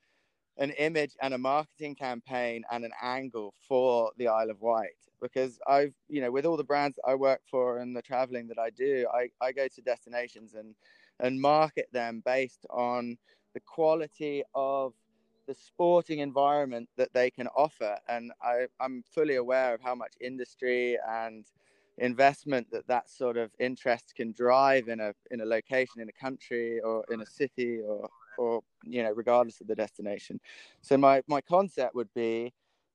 an 0.57 0.71
image 0.71 1.13
and 1.21 1.33
a 1.33 1.37
marketing 1.37 1.95
campaign 1.95 2.63
and 2.71 2.83
an 2.83 2.91
angle 3.01 3.53
for 3.67 4.11
the 4.17 4.27
Isle 4.27 4.49
of 4.49 4.61
Wight 4.61 4.89
because 5.21 5.59
I've 5.67 5.93
you 6.09 6.21
know 6.21 6.31
with 6.31 6.45
all 6.45 6.57
the 6.57 6.63
brands 6.63 6.97
that 6.97 7.09
I 7.09 7.15
work 7.15 7.41
for 7.49 7.77
and 7.79 7.95
the 7.95 8.01
traveling 8.01 8.47
that 8.49 8.59
I 8.59 8.69
do 8.69 9.07
I 9.13 9.29
I 9.39 9.51
go 9.51 9.67
to 9.67 9.81
destinations 9.81 10.53
and 10.55 10.75
and 11.21 11.39
market 11.39 11.87
them 11.93 12.21
based 12.25 12.65
on 12.69 13.17
the 13.53 13.59
quality 13.61 14.43
of 14.55 14.93
the 15.47 15.53
sporting 15.53 16.19
environment 16.19 16.89
that 16.97 17.13
they 17.13 17.29
can 17.29 17.47
offer. 17.47 17.97
And 18.07 18.31
I, 18.41 18.67
am 18.79 19.03
fully 19.13 19.35
aware 19.35 19.73
of 19.73 19.81
how 19.81 19.95
much 19.95 20.13
industry 20.21 20.97
and 21.07 21.45
investment 21.97 22.67
that 22.71 22.87
that 22.87 23.09
sort 23.09 23.37
of 23.37 23.51
interest 23.59 24.13
can 24.15 24.31
drive 24.31 24.87
in 24.87 24.99
a 24.99 25.13
in 25.29 25.41
a 25.41 25.45
location 25.45 26.01
in 26.01 26.09
a 26.09 26.11
country 26.13 26.79
or 26.79 27.03
in 27.11 27.21
a 27.21 27.25
city 27.25 27.79
or 27.81 28.09
or 28.37 28.61
you 28.83 29.03
know 29.03 29.11
regardless 29.11 29.61
of 29.61 29.67
the 29.67 29.75
destination. 29.75 30.39
So 30.81 30.97
my 30.97 31.21
my 31.27 31.41
concept 31.41 31.95
would 31.95 32.13
be 32.13 32.53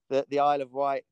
that 0.08 0.28
the 0.30 0.38
Isle 0.38 0.62
of 0.62 0.72
Wight, 0.72 1.04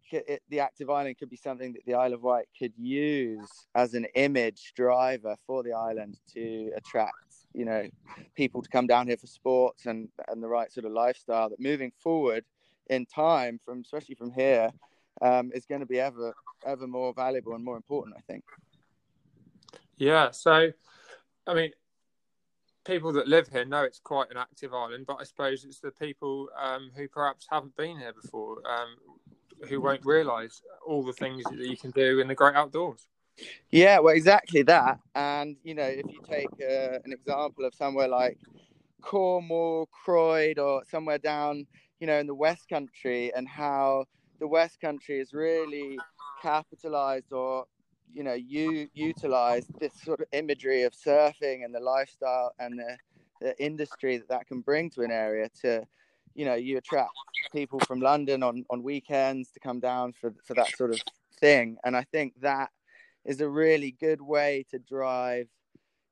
the 0.49 0.61
active 0.61 0.89
island 0.89 1.19
could 1.19 1.31
be 1.31 1.37
something 1.37 1.73
that 1.73 1.85
the 1.85 1.95
Isle 1.95 2.15
of 2.15 2.23
Wight 2.23 2.47
could 2.57 2.73
use 2.77 3.49
as 3.75 3.95
an 3.95 4.07
image 4.15 4.73
driver 4.77 5.37
for 5.47 5.63
the 5.63 5.73
island 5.73 6.19
to 6.35 6.71
attract, 6.77 7.47
you 7.53 7.65
know, 7.65 7.89
people 8.35 8.63
to 8.63 8.69
come 8.69 8.87
down 8.87 9.09
here 9.09 9.17
for 9.17 9.27
sports 9.27 9.87
and 9.87 10.09
and 10.29 10.43
the 10.43 10.49
right 10.49 10.73
sort 10.73 10.87
of 10.87 10.93
lifestyle. 10.93 11.51
That 11.51 11.61
moving 11.61 11.93
forward 11.99 12.45
in 12.89 13.07
time, 13.07 13.59
from 13.65 13.81
especially 13.81 14.15
from 14.15 14.31
here, 14.31 14.71
um, 15.23 15.51
is 15.55 15.67
going 15.67 15.81
to 15.81 15.87
be 15.87 15.99
ever 15.99 16.33
ever 16.65 16.87
more 16.87 17.13
valuable 17.13 17.55
and 17.55 17.65
more 17.65 17.77
important. 17.77 18.17
I 18.17 18.21
think. 18.31 18.45
Yeah. 19.97 20.31
So, 20.31 20.71
I 21.47 21.55
mean, 21.55 21.71
people 22.85 23.13
that 23.15 23.29
live 23.29 23.49
here 23.49 23.65
know 23.65 23.83
it's 23.83 23.99
quite 23.99 24.31
an 24.31 24.37
active 24.37 24.75
island, 24.75 25.07
but 25.07 25.17
I 25.21 25.25
suppose 25.25 25.65
it's 25.65 25.81
the 25.81 25.91
people 25.91 26.49
um, 26.61 26.91
who 26.97 27.09
perhaps 27.09 27.47
haven't 27.51 27.77
been 27.77 27.99
here 27.99 28.13
before 28.13 28.59
um, 28.69 28.97
who 29.69 29.81
won't 29.81 30.05
realise 30.05 30.63
all 30.87 31.03
the 31.03 31.13
things 31.13 31.45
that 31.45 31.59
you 31.59 31.77
can 31.77 31.91
do 31.93 32.21
in 32.21 32.29
the 32.29 32.35
great 32.35 32.55
outdoors. 32.55 33.07
Yeah, 33.71 33.99
well, 33.99 34.15
exactly 34.15 34.63
that. 34.63 34.99
And 35.15 35.57
you 35.65 35.75
know, 35.75 35.85
if 35.87 36.07
you 36.07 36.21
take 36.29 36.49
uh, 36.61 36.99
an 37.05 37.13
example 37.13 37.65
of 37.65 37.75
somewhere 37.75 38.09
like 38.09 38.39
Cornwall, 39.01 39.89
Croyde, 40.05 40.59
or 40.59 40.83
somewhere 40.89 41.19
down, 41.19 41.67
you 42.01 42.07
know, 42.07 42.19
in 42.19 42.27
the 42.27 42.35
West 42.35 42.69
Country, 42.69 43.33
and 43.35 43.49
how 43.49 44.05
the 44.39 44.47
West 44.47 44.81
Country 44.81 45.21
is 45.21 45.33
really 45.33 45.99
capitalised 46.43 47.33
or 47.33 47.65
you 48.13 48.23
know 48.23 48.35
you 48.35 48.89
utilize 48.95 49.67
this 49.81 49.93
sort 50.03 50.21
of 50.21 50.27
imagery 50.33 50.83
of 50.83 50.93
surfing 50.93 51.65
and 51.65 51.75
the 51.75 51.81
lifestyle 51.81 52.53
and 52.59 52.79
the, 52.79 52.97
the 53.41 53.65
industry 53.65 54.17
that 54.19 54.29
that 54.29 54.47
can 54.47 54.61
bring 54.61 54.91
to 54.91 55.03
an 55.03 55.11
area 55.11 55.49
to 55.63 55.85
you 56.35 56.45
know 56.45 56.55
you 56.55 56.79
attract 56.79 57.11
people 57.53 57.79
from 57.81 58.01
london 58.01 58.43
on 58.43 58.65
on 58.71 58.83
weekends 58.83 59.51
to 59.51 59.61
come 59.61 59.81
down 59.81 60.13
for 60.13 60.35
for 60.45 60.55
that 60.55 60.69
sort 60.77 60.91
of 60.91 61.01
thing. 61.41 61.77
And 61.85 61.97
i 61.97 62.03
think 62.03 62.35
that 62.41 62.71
is 63.25 63.41
a 63.41 63.49
really 63.49 63.93
good 64.01 64.21
way 64.21 64.65
to 64.71 64.79
drive 64.79 65.49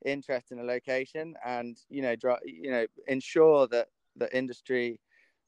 interest 0.04 0.50
in 0.50 0.58
a 0.58 0.64
location 0.64 1.34
and 1.44 1.78
you 1.88 2.02
know 2.02 2.16
drive, 2.16 2.40
you 2.44 2.70
know 2.70 2.86
ensure 3.06 3.66
that 3.68 3.88
the 4.16 4.34
industry 4.36 5.00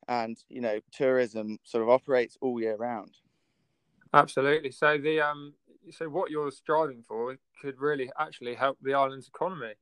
and 0.08 0.36
you 0.48 0.60
know 0.60 0.80
tourism 0.92 1.58
sort 1.64 1.82
of 1.82 1.88
operates 1.88 2.36
all 2.40 2.60
year 2.60 2.76
round. 2.76 3.16
Absolutely. 4.12 4.70
So 4.70 4.98
the 4.98 5.20
um 5.20 5.54
so 5.90 6.08
what 6.08 6.30
you're 6.30 6.50
striving 6.50 7.02
for 7.06 7.36
could 7.60 7.78
really 7.78 8.10
actually 8.18 8.54
help 8.54 8.78
the 8.82 8.94
island's 8.94 9.28
economy. 9.28 9.74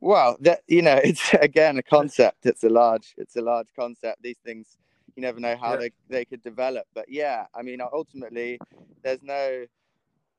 Well, 0.00 0.36
that 0.40 0.60
you 0.66 0.82
know, 0.82 0.96
it's 1.04 1.34
again 1.34 1.78
a 1.78 1.82
concept. 1.82 2.46
It's 2.46 2.64
a 2.64 2.68
large, 2.68 3.14
it's 3.16 3.36
a 3.36 3.42
large 3.42 3.68
concept. 3.74 4.22
These 4.22 4.38
things, 4.44 4.76
you 5.14 5.22
never 5.22 5.40
know 5.40 5.56
how 5.56 5.72
yeah. 5.72 5.76
they 5.76 5.90
they 6.08 6.24
could 6.24 6.42
develop. 6.42 6.86
But 6.94 7.06
yeah, 7.08 7.46
I 7.54 7.62
mean, 7.62 7.80
ultimately, 7.80 8.58
there's 9.02 9.22
no 9.22 9.66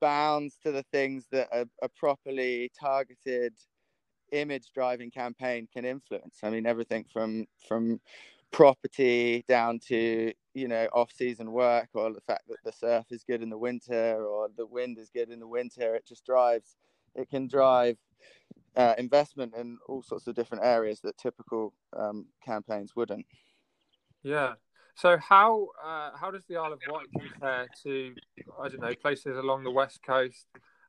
bounds 0.00 0.58
to 0.62 0.70
the 0.70 0.84
things 0.92 1.26
that 1.32 1.48
a, 1.52 1.66
a 1.82 1.88
properly 1.88 2.70
targeted 2.78 3.52
image 4.32 4.70
driving 4.74 5.10
campaign 5.10 5.66
can 5.72 5.84
influence. 5.84 6.38
I 6.42 6.50
mean, 6.50 6.66
everything 6.66 7.04
from 7.12 7.46
from 7.66 8.00
property 8.50 9.44
down 9.48 9.78
to 9.88 10.32
you 10.58 10.68
know 10.68 10.88
off-season 10.92 11.52
work 11.52 11.88
or 11.94 12.12
the 12.12 12.20
fact 12.20 12.48
that 12.48 12.58
the 12.64 12.72
surf 12.72 13.06
is 13.10 13.24
good 13.24 13.42
in 13.42 13.50
the 13.50 13.58
winter 13.58 14.24
or 14.24 14.48
the 14.56 14.66
wind 14.66 14.98
is 14.98 15.10
good 15.10 15.30
in 15.30 15.40
the 15.40 15.46
winter. 15.46 15.94
It 15.94 16.06
just 16.06 16.26
drives. 16.26 16.76
It 17.14 17.30
can 17.30 17.48
drive 17.48 17.96
uh, 18.76 18.94
investment 18.98 19.54
in 19.56 19.78
all 19.88 20.02
sorts 20.02 20.26
of 20.26 20.34
different 20.34 20.64
areas 20.64 21.00
that 21.00 21.18
typical 21.18 21.72
um, 21.96 22.26
campaigns 22.44 22.94
wouldn't. 22.94 23.26
Yeah. 24.22 24.54
So 24.94 25.16
how 25.16 25.68
uh, 25.82 26.10
how 26.16 26.30
does 26.30 26.44
the 26.48 26.56
Isle 26.56 26.72
of 26.72 26.80
Wight 26.90 27.06
compare 27.18 27.68
to 27.84 28.14
I 28.60 28.68
don't 28.68 28.80
know 28.80 28.94
places 28.94 29.36
along 29.36 29.64
the 29.64 29.70
west 29.70 30.00
coast 30.04 30.46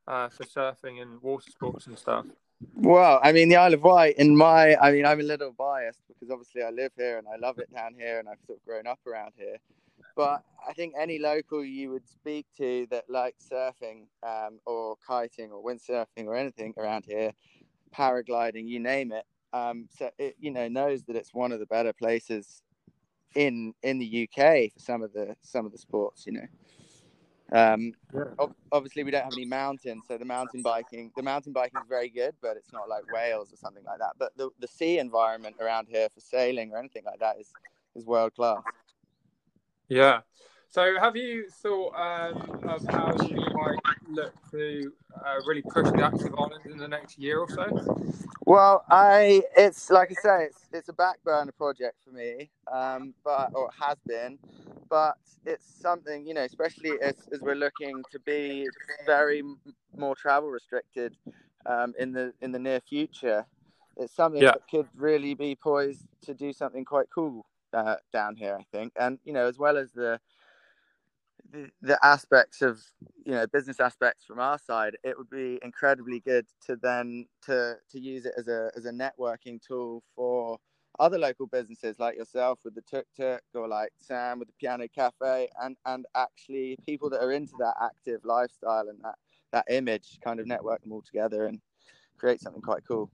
uh, 0.08 0.28
for 0.28 0.44
surfing 0.44 1.00
and 1.00 1.22
water 1.22 1.50
sports 1.50 1.86
and 1.86 1.96
stuff? 1.96 2.26
Well, 2.74 3.20
I 3.22 3.32
mean, 3.32 3.48
the 3.48 3.56
Isle 3.56 3.74
of 3.74 3.82
Wight, 3.82 4.16
in 4.18 4.36
my, 4.36 4.76
I 4.76 4.92
mean, 4.92 5.06
I'm 5.06 5.20
a 5.20 5.24
little 5.24 5.52
biased 5.52 6.02
because 6.08 6.30
obviously 6.30 6.62
I 6.62 6.70
live 6.70 6.92
here 6.96 7.18
and 7.18 7.26
I 7.28 7.36
love 7.36 7.58
it 7.58 7.72
down 7.74 7.94
here 7.98 8.18
and 8.18 8.28
I've 8.28 8.40
sort 8.46 8.58
of 8.58 8.64
grown 8.64 8.86
up 8.86 9.00
around 9.06 9.32
here. 9.36 9.56
But 10.16 10.42
I 10.68 10.72
think 10.74 10.94
any 10.98 11.18
local 11.18 11.64
you 11.64 11.90
would 11.90 12.08
speak 12.08 12.46
to 12.58 12.86
that 12.90 13.08
likes 13.08 13.48
surfing 13.50 14.06
um, 14.22 14.60
or 14.66 14.96
kiting 15.06 15.52
or 15.52 15.64
windsurfing 15.64 16.26
or 16.26 16.36
anything 16.36 16.74
around 16.78 17.04
here, 17.06 17.32
paragliding, 17.94 18.68
you 18.68 18.80
name 18.80 19.12
it, 19.12 19.24
um, 19.52 19.88
so 19.90 20.10
it, 20.18 20.36
you 20.40 20.50
know, 20.50 20.68
knows 20.68 21.04
that 21.04 21.16
it's 21.16 21.34
one 21.34 21.52
of 21.52 21.60
the 21.60 21.66
better 21.66 21.92
places 21.92 22.62
in 23.34 23.74
in 23.82 23.98
the 23.98 24.28
UK 24.28 24.72
for 24.72 24.80
some 24.80 25.02
of 25.02 25.12
the 25.12 25.36
some 25.42 25.66
of 25.66 25.72
the 25.72 25.78
sports, 25.78 26.26
you 26.26 26.32
know. 26.32 26.46
Um, 27.52 27.92
yeah. 28.14 28.46
obviously, 28.70 29.02
we 29.02 29.10
don't 29.10 29.24
have 29.24 29.32
any 29.32 29.44
mountains, 29.44 30.04
so 30.06 30.16
the 30.16 30.24
mountain 30.24 30.62
biking, 30.62 31.10
the 31.16 31.22
mountain 31.22 31.52
biking 31.52 31.80
is 31.80 31.88
very 31.88 32.08
good, 32.08 32.34
but 32.40 32.56
it's 32.56 32.72
not 32.72 32.88
like 32.88 33.12
Wales 33.12 33.52
or 33.52 33.56
something 33.56 33.84
like 33.84 33.98
that. 33.98 34.12
But 34.18 34.36
the, 34.36 34.50
the 34.60 34.68
sea 34.68 34.98
environment 34.98 35.56
around 35.60 35.88
here 35.88 36.08
for 36.14 36.20
sailing 36.20 36.72
or 36.72 36.78
anything 36.78 37.04
like 37.04 37.18
that 37.20 37.40
is 37.40 37.52
is 37.96 38.04
world 38.04 38.34
class. 38.34 38.62
Yeah. 39.88 40.20
So, 40.72 40.94
have 41.00 41.16
you 41.16 41.48
thought 41.50 41.94
um, 41.96 42.60
of 42.68 42.86
how 42.88 43.12
you 43.26 43.34
might 43.54 43.80
look 44.08 44.32
to 44.52 44.92
uh, 45.16 45.34
really 45.44 45.62
push 45.62 45.90
the 45.90 46.04
active 46.04 46.32
island 46.38 46.64
in 46.64 46.78
the 46.78 46.86
next 46.86 47.18
year 47.18 47.40
or 47.40 47.50
so? 47.50 47.66
Well, 48.46 48.84
I 48.88 49.42
it's 49.56 49.90
like 49.90 50.12
I 50.12 50.22
say, 50.22 50.44
it's 50.44 50.68
it's 50.72 50.88
a 50.88 50.92
back 50.92 51.16
burner 51.24 51.50
project 51.50 51.96
for 52.04 52.10
me, 52.10 52.50
um, 52.72 53.14
but 53.24 53.50
or 53.52 53.66
it 53.66 53.84
has 53.84 53.98
been, 54.06 54.38
but 54.88 55.16
it's 55.44 55.66
something 55.80 56.24
you 56.24 56.34
know, 56.34 56.44
especially 56.44 56.92
as, 57.02 57.16
as 57.32 57.40
we're 57.40 57.56
looking 57.56 58.04
to 58.12 58.20
be 58.20 58.68
very 59.06 59.42
more 59.96 60.14
travel 60.14 60.50
restricted 60.50 61.16
um, 61.66 61.94
in 61.98 62.12
the 62.12 62.32
in 62.42 62.52
the 62.52 62.60
near 62.60 62.80
future. 62.80 63.44
It's 63.96 64.14
something 64.14 64.40
yeah. 64.40 64.52
that 64.52 64.68
could 64.70 64.86
really 64.94 65.34
be 65.34 65.56
poised 65.56 66.06
to 66.26 66.32
do 66.32 66.52
something 66.52 66.84
quite 66.84 67.06
cool 67.12 67.44
uh, 67.72 67.96
down 68.12 68.36
here, 68.36 68.56
I 68.56 68.64
think, 68.70 68.92
and 69.00 69.18
you 69.24 69.32
know, 69.32 69.48
as 69.48 69.58
well 69.58 69.76
as 69.76 69.90
the 69.90 70.20
the, 71.82 71.98
aspects 72.04 72.62
of 72.62 72.80
you 73.24 73.32
know 73.32 73.46
business 73.46 73.80
aspects 73.80 74.24
from 74.24 74.40
our 74.40 74.58
side, 74.58 74.96
it 75.04 75.16
would 75.16 75.30
be 75.30 75.58
incredibly 75.62 76.20
good 76.20 76.46
to 76.66 76.76
then 76.76 77.26
to 77.42 77.76
to 77.90 78.00
use 78.00 78.26
it 78.26 78.34
as 78.38 78.48
a 78.48 78.70
as 78.76 78.84
a 78.86 78.92
networking 78.92 79.60
tool 79.60 80.02
for 80.14 80.58
other 80.98 81.18
local 81.18 81.46
businesses 81.46 81.98
like 81.98 82.16
yourself 82.16 82.60
with 82.64 82.74
the 82.74 82.82
Tuk 82.82 83.06
Tuk 83.16 83.42
or 83.54 83.68
like 83.68 83.92
Sam 84.00 84.38
with 84.38 84.48
the 84.48 84.54
Piano 84.60 84.86
Cafe 84.94 85.48
and 85.62 85.76
and 85.86 86.06
actually 86.16 86.76
people 86.84 87.10
that 87.10 87.22
are 87.22 87.32
into 87.32 87.54
that 87.60 87.74
active 87.82 88.20
lifestyle 88.24 88.88
and 88.88 88.98
that 89.02 89.14
that 89.52 89.64
image 89.70 90.18
kind 90.24 90.40
of 90.40 90.46
network 90.46 90.82
them 90.82 90.92
all 90.92 91.02
together 91.02 91.46
and 91.46 91.60
create 92.18 92.40
something 92.40 92.62
quite 92.62 92.82
cool. 92.86 93.10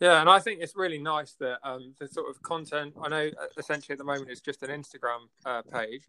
Yeah, 0.00 0.20
and 0.20 0.30
I 0.30 0.38
think 0.38 0.60
it's 0.60 0.76
really 0.76 0.98
nice 0.98 1.32
that 1.40 1.58
um, 1.64 1.94
the 1.98 2.06
sort 2.06 2.30
of 2.30 2.40
content. 2.42 2.94
I 3.02 3.08
know 3.08 3.26
uh, 3.26 3.46
essentially 3.56 3.94
at 3.94 3.98
the 3.98 4.04
moment 4.04 4.30
it's 4.30 4.40
just 4.40 4.62
an 4.62 4.70
Instagram 4.70 5.26
uh, 5.44 5.62
page, 5.62 6.04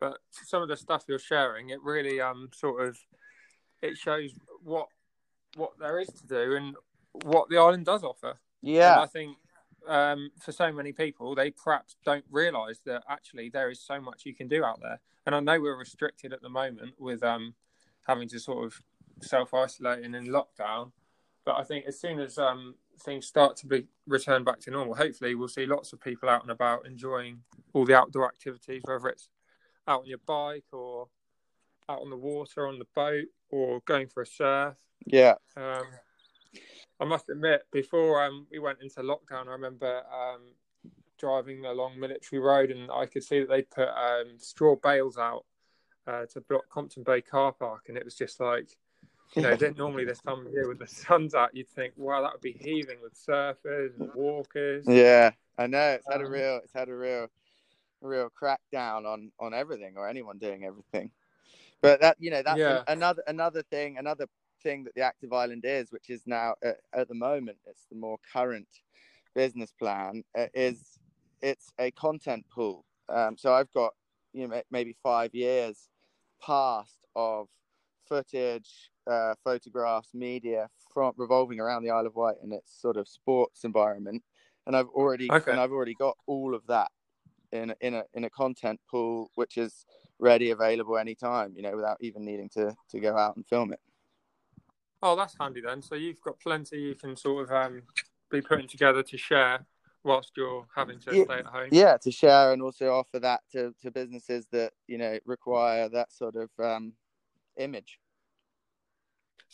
but 0.00 0.18
some 0.30 0.62
of 0.62 0.68
the 0.68 0.76
stuff 0.76 1.04
you're 1.06 1.18
sharing, 1.18 1.70
it 1.70 1.82
really 1.82 2.20
um, 2.20 2.48
sort 2.54 2.86
of 2.86 2.96
it 3.82 3.98
shows 3.98 4.30
what 4.62 4.88
what 5.56 5.72
there 5.78 6.00
is 6.00 6.08
to 6.08 6.26
do 6.26 6.56
and 6.56 6.74
what 7.24 7.48
the 7.50 7.58
island 7.58 7.84
does 7.84 8.02
offer. 8.02 8.38
Yeah, 8.62 8.94
and 8.94 9.02
I 9.02 9.06
think 9.06 9.36
um, 9.86 10.30
for 10.40 10.52
so 10.52 10.72
many 10.72 10.92
people, 10.92 11.34
they 11.34 11.50
perhaps 11.50 11.96
don't 12.04 12.24
realise 12.30 12.80
that 12.86 13.02
actually 13.10 13.50
there 13.50 13.70
is 13.70 13.80
so 13.80 14.00
much 14.00 14.24
you 14.24 14.34
can 14.34 14.48
do 14.48 14.64
out 14.64 14.80
there. 14.80 15.00
And 15.26 15.34
I 15.34 15.40
know 15.40 15.60
we're 15.60 15.76
restricted 15.76 16.32
at 16.32 16.42
the 16.42 16.48
moment 16.48 16.94
with 16.98 17.22
um, 17.22 17.54
having 18.06 18.28
to 18.28 18.40
sort 18.40 18.64
of 18.64 18.80
self 19.20 19.52
isolate 19.52 20.02
and 20.02 20.16
in 20.16 20.26
lockdown, 20.28 20.92
but 21.44 21.56
I 21.56 21.64
think 21.64 21.84
as 21.86 22.00
soon 22.00 22.20
as 22.20 22.38
um, 22.38 22.74
things 23.00 23.26
start 23.26 23.56
to 23.58 23.66
be 23.66 23.86
return 24.06 24.44
back 24.44 24.60
to 24.60 24.70
normal, 24.70 24.94
hopefully 24.94 25.34
we'll 25.34 25.48
see 25.48 25.66
lots 25.66 25.92
of 25.92 26.00
people 26.00 26.28
out 26.28 26.42
and 26.42 26.50
about 26.50 26.86
enjoying 26.86 27.40
all 27.72 27.84
the 27.84 27.96
outdoor 27.96 28.26
activities, 28.26 28.82
whether 28.84 29.08
it's 29.08 29.28
out 29.86 30.00
on 30.00 30.06
your 30.06 30.18
bike 30.26 30.64
or 30.72 31.08
out 31.88 32.00
on 32.00 32.10
the 32.10 32.16
water 32.16 32.66
on 32.66 32.78
the 32.78 32.86
boat 32.94 33.26
or 33.50 33.80
going 33.84 34.06
for 34.06 34.22
a 34.22 34.26
surf. 34.26 34.74
Yeah. 35.06 35.34
Um, 35.56 35.84
I 37.00 37.04
must 37.04 37.28
admit, 37.28 37.62
before 37.72 38.24
um, 38.24 38.46
we 38.50 38.58
went 38.58 38.78
into 38.80 39.00
lockdown, 39.00 39.48
I 39.48 39.52
remember 39.52 40.02
um, 40.12 40.40
driving 41.18 41.64
along 41.64 41.98
Military 41.98 42.40
Road 42.40 42.70
and 42.70 42.90
I 42.90 43.06
could 43.06 43.24
see 43.24 43.40
that 43.40 43.48
they 43.48 43.62
put 43.62 43.88
um, 43.88 44.38
straw 44.38 44.76
bales 44.76 45.18
out 45.18 45.44
uh, 46.06 46.26
to 46.26 46.40
block 46.42 46.68
Compton 46.68 47.02
Bay 47.02 47.20
car 47.20 47.52
park, 47.52 47.84
and 47.88 47.96
it 47.96 48.04
was 48.04 48.14
just 48.14 48.40
like 48.40 48.76
you 49.34 49.42
know, 49.42 49.56
normally 49.76 50.04
this 50.04 50.20
time 50.20 50.46
of 50.46 50.52
year 50.52 50.68
with 50.68 50.78
the 50.78 50.86
sun's 50.86 51.34
out, 51.34 51.54
you'd 51.54 51.68
think, 51.68 51.94
wow, 51.96 52.22
that 52.22 52.32
would 52.32 52.40
be 52.40 52.56
heaving 52.60 52.98
with 53.02 53.14
surfers 53.14 53.98
and 53.98 54.10
walkers. 54.14 54.84
Yeah, 54.86 55.30
I 55.58 55.66
know. 55.66 55.90
It's 55.90 56.06
had 56.10 56.20
a 56.20 56.26
um, 56.26 56.32
real, 56.32 56.60
it's 56.62 56.72
had 56.72 56.88
a 56.88 56.96
real, 56.96 57.28
real 58.00 58.30
crackdown 58.30 59.06
on 59.06 59.30
on 59.40 59.54
everything 59.54 59.94
or 59.96 60.08
anyone 60.08 60.38
doing 60.38 60.64
everything. 60.64 61.10
But 61.80 62.00
that, 62.00 62.16
you 62.18 62.30
know, 62.30 62.42
that's 62.42 62.58
yeah. 62.58 62.78
an, 62.78 62.98
another 62.98 63.22
another 63.26 63.62
thing, 63.62 63.98
another 63.98 64.26
thing 64.62 64.84
that 64.84 64.94
the 64.94 65.02
Active 65.02 65.32
Island 65.32 65.64
is, 65.66 65.92
which 65.92 66.10
is 66.10 66.22
now 66.26 66.54
uh, 66.64 66.72
at 66.94 67.08
the 67.08 67.14
moment, 67.14 67.58
it's 67.66 67.84
the 67.90 67.96
more 67.96 68.18
current 68.32 68.68
business 69.34 69.72
plan 69.72 70.22
uh, 70.38 70.46
is 70.54 70.98
it's 71.42 71.72
a 71.78 71.90
content 71.90 72.46
pool. 72.52 72.84
Um, 73.08 73.36
so 73.36 73.52
I've 73.52 73.72
got 73.72 73.92
you 74.32 74.48
know 74.48 74.62
maybe 74.70 74.96
five 75.02 75.34
years 75.34 75.88
past 76.40 76.98
of 77.14 77.48
footage, 78.08 78.90
uh, 79.06 79.34
photographs, 79.42 80.14
media 80.14 80.68
from 80.92 81.12
revolving 81.16 81.60
around 81.60 81.82
the 81.82 81.90
Isle 81.90 82.06
of 82.06 82.14
Wight 82.14 82.36
and 82.42 82.52
its 82.52 82.80
sort 82.80 82.96
of 82.96 83.08
sports 83.08 83.64
environment, 83.64 84.22
and 84.66 84.76
I've 84.76 84.88
already 84.88 85.30
okay. 85.30 85.50
and 85.50 85.60
I've 85.60 85.72
already 85.72 85.94
got 85.94 86.16
all 86.26 86.54
of 86.54 86.66
that 86.68 86.90
in 87.52 87.74
in 87.80 87.94
a 87.94 88.04
in 88.14 88.24
a 88.24 88.30
content 88.30 88.80
pool 88.90 89.30
which 89.34 89.56
is 89.56 89.86
ready, 90.18 90.50
available 90.50 90.98
anytime. 90.98 91.52
You 91.56 91.62
know, 91.62 91.76
without 91.76 91.98
even 92.00 92.24
needing 92.24 92.48
to 92.50 92.74
to 92.90 93.00
go 93.00 93.16
out 93.16 93.36
and 93.36 93.46
film 93.46 93.72
it. 93.72 93.80
Oh, 95.02 95.16
that's 95.16 95.36
handy 95.38 95.60
then. 95.60 95.82
So 95.82 95.94
you've 95.96 96.20
got 96.22 96.40
plenty 96.40 96.78
you 96.78 96.94
can 96.94 97.14
sort 97.16 97.44
of 97.44 97.52
um, 97.52 97.82
be 98.30 98.40
putting 98.40 98.66
together 98.66 99.02
to 99.02 99.18
share 99.18 99.66
whilst 100.02 100.32
you're 100.36 100.66
having 100.74 100.98
to 101.00 101.14
yeah, 101.14 101.24
stay 101.24 101.34
at 101.34 101.46
home. 101.46 101.68
Yeah, 101.70 101.96
to 102.02 102.10
share 102.10 102.52
and 102.52 102.62
also 102.62 102.90
offer 102.90 103.18
that 103.20 103.40
to, 103.52 103.74
to 103.82 103.90
businesses 103.90 104.46
that 104.52 104.72
you 104.86 104.98
know 104.98 105.18
require 105.26 105.88
that 105.90 106.12
sort 106.12 106.36
of 106.36 106.48
um, 106.58 106.92
image. 107.58 107.98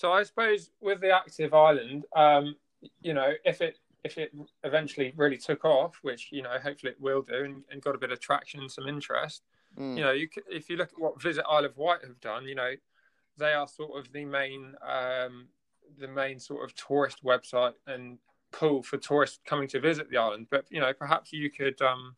So 0.00 0.10
I 0.12 0.22
suppose 0.22 0.70
with 0.80 1.02
the 1.02 1.10
active 1.10 1.52
island, 1.52 2.06
um, 2.16 2.56
you 3.02 3.12
know, 3.12 3.32
if 3.44 3.60
it 3.60 3.76
if 4.02 4.16
it 4.16 4.32
eventually 4.64 5.12
really 5.14 5.36
took 5.36 5.62
off, 5.66 5.98
which 6.00 6.28
you 6.32 6.40
know, 6.40 6.56
hopefully 6.62 6.92
it 6.92 7.00
will 7.02 7.20
do, 7.20 7.44
and, 7.44 7.62
and 7.70 7.82
got 7.82 7.94
a 7.94 7.98
bit 7.98 8.10
of 8.10 8.18
traction 8.18 8.60
and 8.60 8.72
some 8.72 8.88
interest, 8.88 9.42
mm. 9.78 9.98
you 9.98 10.02
know, 10.02 10.12
you 10.12 10.26
if 10.50 10.70
you 10.70 10.78
look 10.78 10.90
at 10.90 10.98
what 10.98 11.20
Visit 11.20 11.44
Isle 11.46 11.66
of 11.66 11.76
Wight 11.76 11.98
have 12.02 12.18
done, 12.22 12.46
you 12.46 12.54
know, 12.54 12.72
they 13.36 13.52
are 13.52 13.68
sort 13.68 13.98
of 13.98 14.10
the 14.10 14.24
main 14.24 14.74
um, 14.80 15.48
the 15.98 16.08
main 16.08 16.38
sort 16.38 16.64
of 16.64 16.74
tourist 16.74 17.22
website 17.22 17.74
and 17.86 18.16
pool 18.52 18.82
for 18.82 18.96
tourists 18.96 19.38
coming 19.44 19.68
to 19.68 19.80
visit 19.80 20.08
the 20.08 20.16
island. 20.16 20.46
But 20.50 20.64
you 20.70 20.80
know, 20.80 20.94
perhaps 20.94 21.30
you 21.30 21.50
could 21.50 21.78
um, 21.82 22.16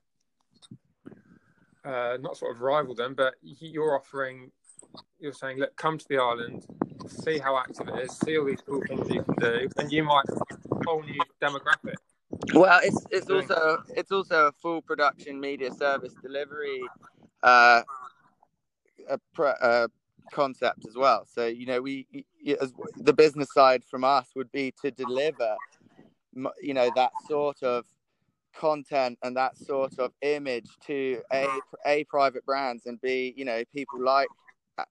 uh, 1.84 2.16
not 2.20 2.36
sort 2.36 2.54
of 2.54 2.60
rival 2.60 2.94
them, 2.94 3.14
but 3.14 3.34
you're 3.42 3.96
offering 3.96 4.52
you're 5.20 5.32
saying, 5.32 5.58
look, 5.58 5.76
come 5.76 5.98
to 5.98 6.06
the 6.08 6.18
island, 6.18 6.64
see 7.06 7.38
how 7.38 7.56
active 7.56 7.88
it 7.88 7.98
is, 8.04 8.18
see 8.18 8.38
all 8.38 8.46
these 8.46 8.60
cool 8.66 8.82
things 8.86 9.08
you 9.08 9.22
can 9.22 9.34
do, 9.36 9.68
and 9.78 9.92
you 9.92 10.04
might 10.04 10.24
a 10.28 10.74
whole 10.86 11.02
new 11.02 11.20
demographic. 11.40 11.94
Well, 12.54 12.80
it's 12.82 13.06
it's 13.10 13.30
also 13.30 13.82
it's 13.90 14.10
also 14.10 14.48
a 14.48 14.52
full 14.52 14.82
production 14.82 15.38
media 15.40 15.72
service 15.72 16.14
delivery 16.22 16.82
uh, 17.42 17.82
a, 19.08 19.18
a 19.38 19.88
concept 20.32 20.86
as 20.86 20.96
well. 20.96 21.26
So 21.26 21.46
you 21.46 21.66
know, 21.66 21.80
we 21.80 22.06
as 22.60 22.72
the 22.96 23.12
business 23.12 23.52
side 23.52 23.84
from 23.84 24.04
us 24.04 24.28
would 24.34 24.50
be 24.50 24.72
to 24.82 24.90
deliver, 24.90 25.56
you 26.60 26.74
know, 26.74 26.90
that 26.96 27.12
sort 27.28 27.62
of 27.62 27.86
content 28.54 29.18
and 29.22 29.36
that 29.36 29.56
sort 29.56 29.98
of 29.98 30.12
image 30.22 30.68
to 30.86 31.22
a 31.32 31.46
a 31.86 32.04
private 32.04 32.44
brands 32.44 32.84
and 32.84 33.00
b 33.00 33.32
you 33.34 33.46
know 33.46 33.62
people 33.72 34.02
like 34.02 34.28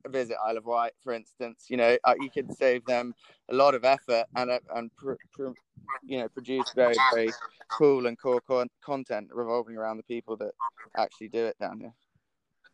visit 0.07 0.37
Isle 0.45 0.57
of 0.57 0.65
Wight, 0.65 0.93
for 1.03 1.13
instance, 1.13 1.65
you 1.69 1.77
know, 1.77 1.97
uh, 2.03 2.13
you 2.19 2.29
could 2.29 2.53
save 2.55 2.85
them 2.85 3.13
a 3.49 3.55
lot 3.55 3.75
of 3.75 3.83
effort 3.83 4.25
and 4.35 4.51
uh, 4.51 4.59
and 4.75 4.95
pr- 4.95 5.13
pr- 5.31 5.49
you 6.03 6.19
know 6.19 6.29
produce 6.29 6.65
very 6.75 6.95
very 7.13 7.33
cool 7.69 8.07
and 8.07 8.19
core 8.19 8.41
con- 8.41 8.69
content 8.81 9.29
revolving 9.31 9.77
around 9.77 9.97
the 9.97 10.03
people 10.03 10.35
that 10.37 10.51
actually 10.97 11.29
do 11.29 11.45
it 11.45 11.57
down 11.59 11.79
here. 11.79 11.93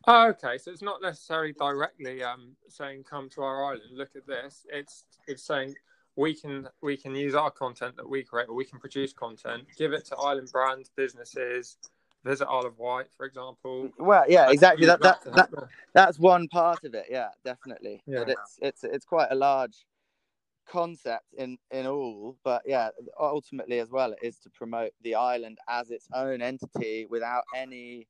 Oh, 0.06 0.28
okay. 0.28 0.58
So 0.58 0.70
it's 0.70 0.82
not 0.82 1.02
necessarily 1.02 1.52
directly 1.52 2.22
um, 2.22 2.56
saying 2.68 3.04
come 3.04 3.28
to 3.30 3.42
our 3.42 3.64
island, 3.64 3.90
look 3.92 4.16
at 4.16 4.26
this. 4.26 4.64
It's 4.72 5.04
it's 5.26 5.42
saying 5.42 5.74
we 6.16 6.34
can 6.34 6.68
we 6.82 6.96
can 6.96 7.14
use 7.14 7.34
our 7.34 7.50
content 7.50 7.96
that 7.96 8.08
we 8.08 8.22
create, 8.22 8.48
or 8.48 8.54
we 8.54 8.64
can 8.64 8.78
produce 8.78 9.12
content, 9.12 9.64
give 9.76 9.92
it 9.92 10.06
to 10.06 10.16
island 10.16 10.50
brands, 10.52 10.90
businesses, 10.96 11.76
visit 12.24 12.46
Isle 12.48 12.66
of 12.66 12.78
Wight, 12.78 13.06
for 13.16 13.26
example. 13.26 13.84
Mm, 13.84 14.06
well, 14.06 14.24
yeah, 14.28 14.50
exactly. 14.50 14.86
That, 14.86 15.00
that, 15.02 15.24
that 15.34 15.50
that's 15.94 16.18
one 16.18 16.48
part 16.48 16.84
of 16.84 16.94
it. 16.94 17.06
Yeah, 17.10 17.28
definitely. 17.44 18.02
Yeah. 18.06 18.20
But 18.20 18.28
it's 18.30 18.58
it's 18.60 18.84
it's 18.84 19.04
quite 19.04 19.28
a 19.30 19.34
large 19.34 19.86
concept 20.68 21.26
in 21.36 21.58
in 21.70 21.86
all. 21.86 22.36
But 22.44 22.62
yeah, 22.66 22.90
ultimately 23.18 23.78
as 23.78 23.90
well, 23.90 24.12
it 24.12 24.18
is 24.22 24.38
to 24.40 24.50
promote 24.50 24.92
the 25.02 25.14
island 25.14 25.58
as 25.68 25.90
its 25.90 26.08
own 26.14 26.42
entity 26.42 27.06
without 27.08 27.44
any, 27.56 28.06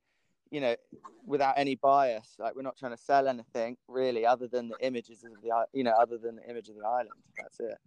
you 0.50 0.60
know, 0.60 0.76
without 1.26 1.54
any 1.56 1.76
bias. 1.76 2.34
Like 2.38 2.54
we're 2.56 2.62
not 2.62 2.76
trying 2.76 2.96
to 2.96 3.02
sell 3.02 3.28
anything 3.28 3.76
really, 3.86 4.26
other 4.26 4.48
than 4.48 4.68
the 4.68 4.76
images 4.80 5.24
of 5.24 5.32
the 5.42 5.66
you 5.72 5.84
know, 5.84 5.92
other 5.92 6.18
than 6.18 6.36
the 6.36 6.48
image 6.48 6.68
of 6.68 6.76
the 6.76 6.86
island. 6.86 7.10
That's 7.36 7.60
it. 7.60 7.78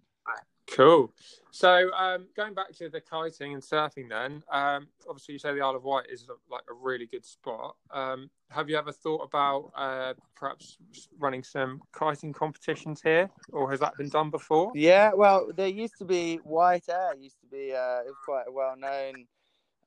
Cool. 0.71 1.13
So 1.51 1.91
um, 1.93 2.27
going 2.35 2.53
back 2.53 2.71
to 2.77 2.89
the 2.89 3.01
kiting 3.01 3.53
and 3.53 3.61
surfing, 3.61 4.07
then 4.09 4.41
um, 4.49 4.87
obviously 5.07 5.33
you 5.33 5.39
say 5.39 5.53
the 5.53 5.61
Isle 5.61 5.75
of 5.75 5.83
Wight 5.83 6.05
is 6.09 6.25
like 6.49 6.63
a 6.69 6.73
really 6.73 7.07
good 7.07 7.25
spot. 7.25 7.75
Um, 7.91 8.29
have 8.49 8.69
you 8.69 8.77
ever 8.77 8.93
thought 8.93 9.21
about 9.21 9.71
uh, 9.75 10.13
perhaps 10.33 10.77
running 11.19 11.43
some 11.43 11.81
kiting 11.97 12.31
competitions 12.31 13.01
here, 13.03 13.29
or 13.51 13.69
has 13.69 13.81
that 13.81 13.97
been 13.97 14.07
done 14.07 14.29
before? 14.29 14.71
Yeah, 14.73 15.11
well, 15.13 15.51
there 15.53 15.67
used 15.67 15.97
to 15.97 16.05
be 16.05 16.37
White 16.37 16.87
Air. 16.89 17.15
Used 17.19 17.41
to 17.41 17.47
be 17.47 17.73
uh, 17.73 18.03
quite 18.23 18.45
a 18.47 18.51
well 18.51 18.75
known 18.77 19.25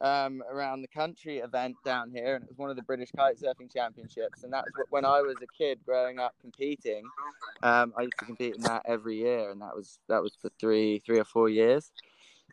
um, 0.04 0.42
around 0.50 0.82
the 0.82 0.88
country 0.88 1.38
event 1.38 1.76
down 1.84 2.10
here, 2.10 2.34
and 2.34 2.44
it 2.44 2.48
was 2.48 2.58
one 2.58 2.68
of 2.68 2.76
the 2.76 2.82
British 2.82 3.10
kite 3.16 3.38
surfing 3.38 3.72
championships. 3.72 4.44
And 4.44 4.52
that's 4.52 4.68
what, 4.76 4.86
when 4.90 5.04
I 5.04 5.22
was 5.22 5.36
a 5.42 5.46
kid 5.56 5.80
growing 5.84 6.18
up 6.18 6.34
competing. 6.40 7.02
Um, 7.62 7.94
I 7.96 8.02
used 8.02 8.18
to 8.18 8.26
compete 8.26 8.56
in 8.56 8.62
that 8.62 8.82
every 8.84 9.16
year, 9.16 9.50
and 9.50 9.62
that 9.62 9.74
was 9.74 9.98
that 10.08 10.22
was 10.22 10.36
for 10.40 10.50
three 10.60 10.98
three 11.00 11.18
or 11.18 11.24
four 11.24 11.48
years. 11.48 11.90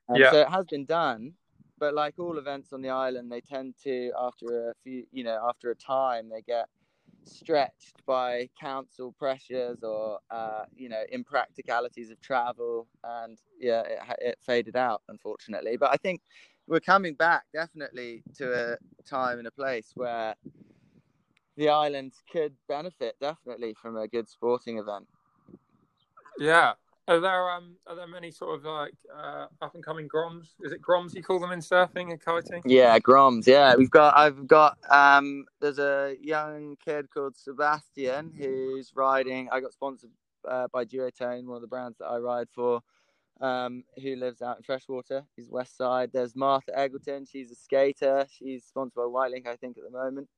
Um, 0.09 0.15
Yeah. 0.15 0.31
So 0.31 0.39
it 0.41 0.49
has 0.49 0.65
been 0.67 0.85
done, 0.85 1.33
but 1.77 1.93
like 1.93 2.15
all 2.17 2.37
events 2.37 2.71
on 2.71 2.81
the 2.81 2.89
island, 2.89 3.29
they 3.29 3.41
tend 3.41 3.75
to 3.83 4.11
after 4.17 4.69
a 4.69 4.73
few 4.83 5.05
you 5.11 5.25
know 5.25 5.45
after 5.47 5.71
a 5.71 5.75
time 5.75 6.29
they 6.29 6.41
get 6.41 6.67
stretched 7.23 8.03
by 8.05 8.49
council 8.59 9.13
pressures 9.19 9.83
or 9.83 10.19
uh, 10.31 10.63
you 10.75 10.89
know 10.89 11.03
impracticalities 11.13 12.11
of 12.11 12.19
travel 12.21 12.87
and 13.03 13.37
yeah 13.59 13.81
it, 13.81 13.99
it 14.19 14.37
faded 14.41 14.75
out 14.75 15.03
unfortunately 15.07 15.77
but 15.77 15.91
i 15.91 15.97
think 15.97 16.21
we're 16.71 16.79
coming 16.79 17.13
back 17.13 17.43
definitely 17.53 18.23
to 18.33 18.73
a 18.73 19.03
time 19.03 19.37
and 19.39 19.45
a 19.45 19.51
place 19.51 19.91
where 19.93 20.35
the 21.57 21.67
island 21.67 22.13
could 22.31 22.53
benefit 22.69 23.13
definitely 23.19 23.75
from 23.79 23.97
a 23.97 24.07
good 24.07 24.27
sporting 24.29 24.77
event 24.79 25.05
Yeah. 26.39 26.73
Are 27.09 27.19
there 27.19 27.51
um 27.51 27.75
are 27.87 27.95
there 27.95 28.07
many 28.07 28.31
sort 28.31 28.57
of 28.57 28.63
like 28.63 28.93
uh, 29.13 29.47
up 29.61 29.75
and 29.75 29.83
coming 29.83 30.07
groms? 30.07 30.51
Is 30.61 30.71
it 30.71 30.81
groms 30.81 31.13
you 31.13 31.21
call 31.21 31.39
them 31.41 31.51
in 31.51 31.59
surfing 31.59 32.09
and 32.11 32.23
kiting? 32.23 32.63
yeah 32.65 32.97
groms 32.99 33.47
yeah 33.47 33.75
we've 33.75 33.91
got 33.91 34.15
i've 34.15 34.47
got 34.47 34.77
um 34.89 35.43
there's 35.59 35.79
a 35.79 36.15
young 36.21 36.77
kid 36.85 37.09
called 37.09 37.35
sebastian 37.35 38.31
who's 38.37 38.93
riding 38.95 39.49
i 39.51 39.59
got 39.59 39.73
sponsored 39.73 40.11
uh, 40.47 40.67
by 40.71 40.85
duotone 40.85 41.45
one 41.45 41.55
of 41.55 41.61
the 41.61 41.67
brands 41.67 41.97
that 41.97 42.05
i 42.05 42.17
ride 42.17 42.47
for 42.53 42.81
um, 43.41 43.83
who 44.01 44.15
lives 44.15 44.41
out 44.41 44.57
in 44.57 44.63
Freshwater. 44.63 45.23
He's 45.35 45.49
West 45.49 45.77
Side. 45.77 46.11
There's 46.13 46.35
Martha 46.35 46.71
Eggleton. 46.71 47.29
She's 47.29 47.51
a 47.51 47.55
skater. 47.55 48.25
She's 48.31 48.63
sponsored 48.65 48.95
by 48.95 49.03
Whitelink, 49.03 49.47
I 49.47 49.55
think, 49.55 49.77
at 49.77 49.83
the 49.83 49.97
moment. 49.97 50.29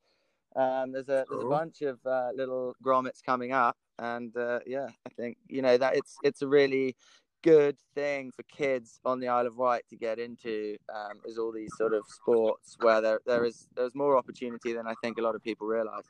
Um, 0.56 0.92
there's 0.92 1.10
a 1.10 1.26
there's 1.30 1.44
a 1.44 1.48
bunch 1.48 1.82
of 1.82 2.00
uh, 2.06 2.30
little 2.36 2.76
grommets 2.84 3.24
coming 3.24 3.52
up, 3.54 3.76
and 3.98 4.36
uh, 4.38 4.60
yeah, 4.66 4.88
I 5.06 5.10
think 5.10 5.38
you 5.48 5.62
know 5.62 5.78
that 5.78 5.96
it's 5.96 6.16
it's 6.24 6.42
a 6.42 6.48
really 6.48 6.96
good 7.44 7.78
thing 7.94 8.32
for 8.32 8.44
kids 8.44 9.00
on 9.04 9.20
the 9.20 9.28
Isle 9.28 9.48
of 9.48 9.58
Wight 9.58 9.84
to 9.90 9.98
get 9.98 10.18
into 10.18 10.78
um, 10.94 11.20
is 11.26 11.38
all 11.38 11.52
these 11.52 11.76
sort 11.78 11.94
of 11.94 12.04
sports 12.08 12.78
where 12.80 13.02
there 13.02 13.20
there 13.26 13.46
is 13.46 13.68
there's 13.76 13.94
more 13.94 14.18
opportunity 14.18 14.74
than 14.74 14.88
I 14.88 14.94
think 15.04 15.18
a 15.18 15.22
lot 15.22 15.36
of 15.36 15.44
people 15.44 15.68
realise. 15.68 16.06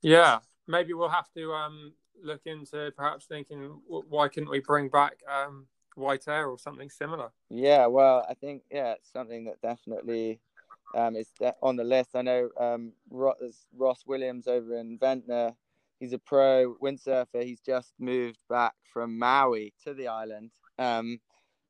Yeah. 0.00 0.38
Maybe 0.68 0.92
we'll 0.94 1.08
have 1.08 1.30
to 1.36 1.52
um 1.52 1.92
look 2.22 2.42
into 2.46 2.92
perhaps 2.96 3.26
thinking 3.26 3.80
why 3.88 4.28
couldn't 4.28 4.48
we 4.50 4.60
bring 4.60 4.88
back 4.88 5.14
um 5.28 5.66
white 5.94 6.26
air 6.28 6.48
or 6.48 6.58
something 6.58 6.90
similar? 6.90 7.30
Yeah, 7.48 7.86
well, 7.86 8.26
I 8.28 8.34
think 8.34 8.62
yeah, 8.70 8.92
it's 8.92 9.12
something 9.12 9.44
that 9.44 9.60
definitely 9.62 10.40
um, 10.94 11.16
is 11.16 11.28
on 11.62 11.76
the 11.76 11.84
list. 11.84 12.10
I 12.14 12.22
know 12.22 12.50
um, 12.58 12.92
Ross, 13.10 13.66
Ross 13.76 14.04
Williams 14.06 14.46
over 14.46 14.76
in 14.76 14.98
Ventnor. 14.98 15.52
He's 16.00 16.12
a 16.12 16.18
pro 16.18 16.74
windsurfer. 16.82 17.44
He's 17.44 17.60
just 17.60 17.92
moved 17.98 18.38
back 18.48 18.74
from 18.92 19.18
Maui 19.18 19.72
to 19.84 19.94
the 19.94 20.08
island, 20.08 20.50
um, 20.78 21.20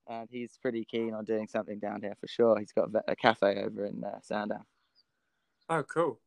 and 0.09 0.29
he's 0.31 0.59
pretty 0.61 0.85
keen 0.85 1.15
on 1.15 1.25
doing 1.25 1.47
something 1.49 1.79
down 1.79 2.01
here 2.01 2.17
for 2.21 2.29
sure. 2.29 2.59
He's 2.59 2.73
got 2.73 2.89
a 3.07 3.17
cafe 3.17 3.63
over 3.63 3.85
in 3.85 4.03
uh, 4.03 4.21
Sandown. 4.23 4.65
Oh, 5.69 5.83
cool. 5.83 6.19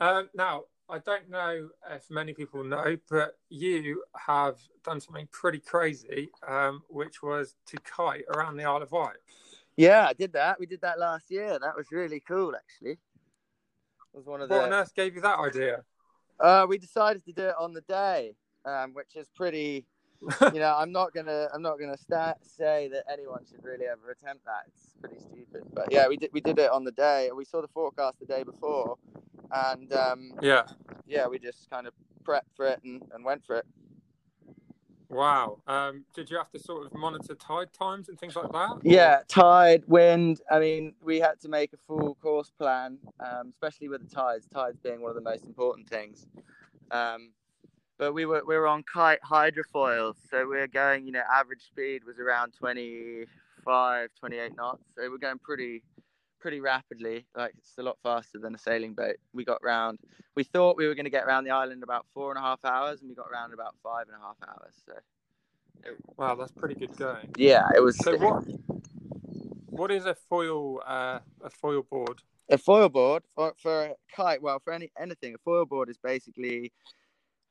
Um, 0.00 0.30
now, 0.34 0.64
I 0.88 0.98
don't 0.98 1.30
know 1.30 1.70
if 1.90 2.10
many 2.10 2.34
people 2.34 2.62
know, 2.62 2.96
but 3.08 3.38
you 3.48 4.04
have 4.16 4.58
done 4.84 5.00
something 5.00 5.26
pretty 5.32 5.58
crazy, 5.58 6.28
um, 6.46 6.82
which 6.88 7.22
was 7.22 7.56
to 7.66 7.78
kite 7.78 8.24
around 8.34 8.56
the 8.58 8.64
Isle 8.64 8.82
of 8.82 8.92
Wight. 8.92 9.16
Yeah, 9.76 10.06
I 10.06 10.12
did 10.12 10.34
that. 10.34 10.60
We 10.60 10.66
did 10.66 10.82
that 10.82 10.98
last 10.98 11.30
year. 11.30 11.58
That 11.58 11.74
was 11.74 11.90
really 11.90 12.20
cool, 12.20 12.54
actually. 12.54 12.92
It 12.92 12.98
was 14.12 14.26
one 14.26 14.42
of 14.42 14.48
the. 14.48 14.56
What 14.56 14.64
on 14.64 14.72
earth 14.74 14.94
gave 14.94 15.14
you 15.14 15.22
that 15.22 15.38
idea? 15.38 15.82
Uh, 16.38 16.66
we 16.68 16.78
decided 16.78 17.24
to 17.24 17.32
do 17.32 17.44
it 17.44 17.54
on 17.58 17.72
the 17.72 17.80
day, 17.82 18.34
um, 18.66 18.92
which 18.92 19.16
is 19.16 19.28
pretty. 19.34 19.86
you 20.20 20.60
know, 20.60 20.74
I'm 20.78 20.92
not 20.92 21.14
gonna, 21.14 21.48
I'm 21.52 21.62
not 21.62 21.78
gonna 21.80 21.96
sta 21.96 22.34
say 22.42 22.88
that 22.88 23.04
anyone 23.10 23.44
should 23.48 23.64
really 23.64 23.86
ever 23.86 24.10
attempt 24.10 24.44
that. 24.44 24.64
It's 24.68 24.94
pretty 25.00 25.18
stupid. 25.18 25.62
But 25.72 25.90
yeah, 25.90 26.08
we 26.08 26.18
did, 26.18 26.30
we 26.32 26.42
did 26.42 26.58
it 26.58 26.70
on 26.70 26.84
the 26.84 26.92
day. 26.92 27.30
We 27.34 27.44
saw 27.44 27.62
the 27.62 27.68
forecast 27.68 28.20
the 28.20 28.26
day 28.26 28.42
before, 28.42 28.96
and 29.54 29.92
um, 29.92 30.32
yeah. 30.42 30.64
yeah, 31.06 31.26
we 31.26 31.38
just 31.38 31.70
kind 31.70 31.86
of 31.86 31.94
prepped 32.24 32.52
for 32.56 32.66
it 32.66 32.80
and, 32.84 33.02
and 33.12 33.24
went 33.24 33.44
for 33.44 33.56
it. 33.56 33.66
Wow. 35.08 35.60
Um, 35.68 36.04
did 36.14 36.28
you 36.28 36.36
have 36.36 36.50
to 36.50 36.58
sort 36.58 36.86
of 36.86 36.94
monitor 36.94 37.34
tide 37.36 37.72
times 37.72 38.08
and 38.08 38.18
things 38.18 38.34
like 38.34 38.50
that? 38.50 38.80
Yeah, 38.82 39.20
tide, 39.28 39.84
wind. 39.86 40.40
I 40.50 40.58
mean, 40.58 40.94
we 41.02 41.20
had 41.20 41.40
to 41.42 41.48
make 41.48 41.72
a 41.72 41.76
full 41.86 42.16
course 42.16 42.50
plan, 42.50 42.98
um, 43.20 43.50
especially 43.50 43.88
with 43.88 44.08
the 44.08 44.12
tides. 44.12 44.48
Tides 44.52 44.78
being 44.82 45.00
one 45.00 45.10
of 45.10 45.14
the 45.14 45.22
most 45.22 45.44
important 45.44 45.88
things. 45.88 46.26
Um, 46.90 47.30
but 47.96 48.12
we 48.12 48.26
were 48.26 48.42
we 48.44 48.56
were 48.56 48.66
on 48.66 48.82
kite 48.82 49.20
hydrofoils, 49.22 50.16
so 50.28 50.48
we 50.48 50.58
are 50.58 50.66
going. 50.66 51.06
You 51.06 51.12
know, 51.12 51.22
average 51.32 51.62
speed 51.62 52.02
was 52.04 52.18
around 52.18 52.52
25, 52.58 54.08
28 54.18 54.56
knots. 54.56 54.82
So 54.96 55.08
we're 55.08 55.18
going 55.18 55.38
pretty 55.38 55.82
pretty 56.44 56.60
rapidly. 56.60 57.24
Like 57.34 57.54
it's 57.56 57.72
a 57.78 57.82
lot 57.82 57.96
faster 58.02 58.38
than 58.38 58.54
a 58.54 58.58
sailing 58.58 58.92
boat. 58.92 59.16
We 59.32 59.46
got 59.46 59.64
round. 59.64 59.98
We 60.34 60.44
thought 60.44 60.76
we 60.76 60.86
were 60.86 60.94
going 60.94 61.06
to 61.06 61.10
get 61.10 61.24
around 61.24 61.44
the 61.44 61.52
island 61.52 61.78
in 61.78 61.82
about 61.82 62.04
four 62.12 62.30
and 62.30 62.38
a 62.38 62.42
half 62.42 62.62
hours, 62.66 63.00
and 63.00 63.08
we 63.08 63.14
got 63.14 63.28
around 63.32 63.54
about 63.54 63.74
five 63.82 64.08
and 64.08 64.14
a 64.14 64.20
half 64.20 64.36
hours. 64.46 64.74
So 64.84 64.92
Wow, 66.18 66.34
that's 66.34 66.52
pretty 66.52 66.74
good 66.74 66.94
going. 66.98 67.30
yeah, 67.38 67.66
it 67.74 67.80
was. 67.80 67.96
So 67.96 68.18
what? 68.18 68.44
What 69.70 69.90
is 69.90 70.04
a 70.04 70.14
foil? 70.14 70.82
Uh, 70.86 71.20
a 71.42 71.48
foil 71.48 71.82
board? 71.82 72.22
a 72.50 72.58
foil 72.58 72.90
board 72.90 73.22
for, 73.34 73.54
for 73.56 73.84
a 73.84 73.94
kite 74.14 74.42
well 74.42 74.60
for 74.62 74.74
any 74.74 74.92
anything 75.00 75.34
a 75.34 75.38
foil 75.38 75.64
board 75.64 75.88
is 75.88 75.96
basically 75.96 76.70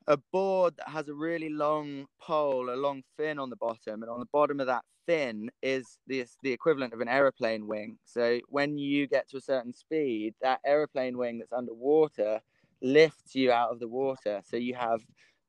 a 0.08 0.18
board 0.32 0.74
that 0.78 0.90
has 0.90 1.08
a 1.08 1.14
really 1.14 1.50
long 1.50 2.06
pole 2.22 2.70
a 2.70 2.76
long 2.76 3.02
fin 3.18 3.40
on 3.40 3.50
the 3.50 3.56
bottom 3.56 4.02
and 4.02 4.10
on 4.10 4.20
the 4.20 4.28
bottom 4.32 4.60
of 4.60 4.68
that 4.68 4.84
fin 5.06 5.50
is 5.62 5.98
the, 6.08 6.26
the 6.44 6.52
equivalent 6.52 6.94
of 6.94 7.02
an 7.02 7.08
aeroplane 7.08 7.68
wing 7.68 7.98
so 8.06 8.40
when 8.50 8.78
you 8.78 9.08
get 9.08 9.28
to 9.30 9.38
a 9.38 9.42
certain 9.42 9.74
speed 9.74 10.34
that 10.42 10.60
aeroplane 10.66 11.18
wing 11.18 11.40
that's 11.40 11.54
underwater 11.54 12.40
lifts 12.82 13.36
you 13.36 13.52
out 13.52 13.72
of 13.72 13.80
the 13.80 13.88
water 13.88 14.42
so 14.46 14.58
you 14.58 14.74
have 14.76 15.02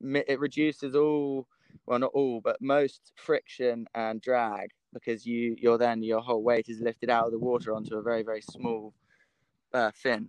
it 0.02 0.38
reduces 0.40 0.94
all 0.94 1.46
well 1.86 1.98
not 1.98 2.10
all 2.14 2.40
but 2.40 2.60
most 2.60 3.12
friction 3.16 3.86
and 3.94 4.20
drag 4.20 4.70
because 4.92 5.26
you 5.26 5.56
you're 5.58 5.78
then 5.78 6.02
your 6.02 6.20
whole 6.20 6.42
weight 6.42 6.68
is 6.68 6.80
lifted 6.80 7.10
out 7.10 7.26
of 7.26 7.32
the 7.32 7.38
water 7.38 7.74
onto 7.74 7.96
a 7.96 8.02
very 8.02 8.22
very 8.22 8.42
small 8.42 8.92
uh, 9.74 9.90
fin. 9.94 10.28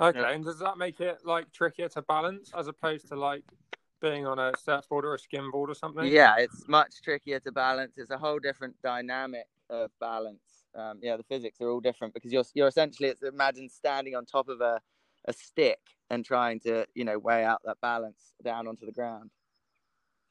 Okay, 0.00 0.20
Yeah. 0.20 0.30
and 0.30 0.44
does 0.44 0.58
that 0.60 0.78
make 0.78 1.00
it 1.00 1.18
like 1.24 1.52
trickier 1.52 1.88
to 1.90 2.02
balance 2.02 2.50
as 2.56 2.68
opposed 2.68 3.08
to 3.08 3.16
like 3.16 3.44
being 4.00 4.26
on 4.26 4.38
a 4.38 4.52
surfboard 4.56 5.04
or 5.04 5.14
a 5.14 5.18
skimboard 5.18 5.68
or 5.68 5.74
something? 5.74 6.06
Yeah, 6.06 6.36
it's 6.38 6.66
much 6.68 7.02
trickier 7.02 7.40
to 7.40 7.52
balance. 7.52 7.98
It's 7.98 8.10
a 8.10 8.16
whole 8.18 8.38
different 8.38 8.80
dynamic 8.82 9.46
of 9.68 9.90
balance. 10.00 10.64
Um, 10.74 11.00
yeah, 11.02 11.16
the 11.16 11.22
physics 11.24 11.60
are 11.60 11.68
all 11.68 11.80
different 11.80 12.14
because 12.14 12.32
you're 12.32 12.44
you're 12.54 12.68
essentially 12.68 13.10
it's 13.10 13.22
imagine 13.22 13.68
standing 13.68 14.14
on 14.14 14.24
top 14.24 14.48
of 14.48 14.60
a 14.60 14.80
a 15.26 15.32
stick 15.34 15.80
and 16.08 16.24
trying 16.24 16.60
to 16.60 16.86
you 16.94 17.04
know 17.04 17.18
weigh 17.18 17.44
out 17.44 17.60
that 17.64 17.76
balance 17.82 18.32
down 18.42 18.66
onto 18.66 18.86
the 18.86 18.92
ground. 18.92 19.30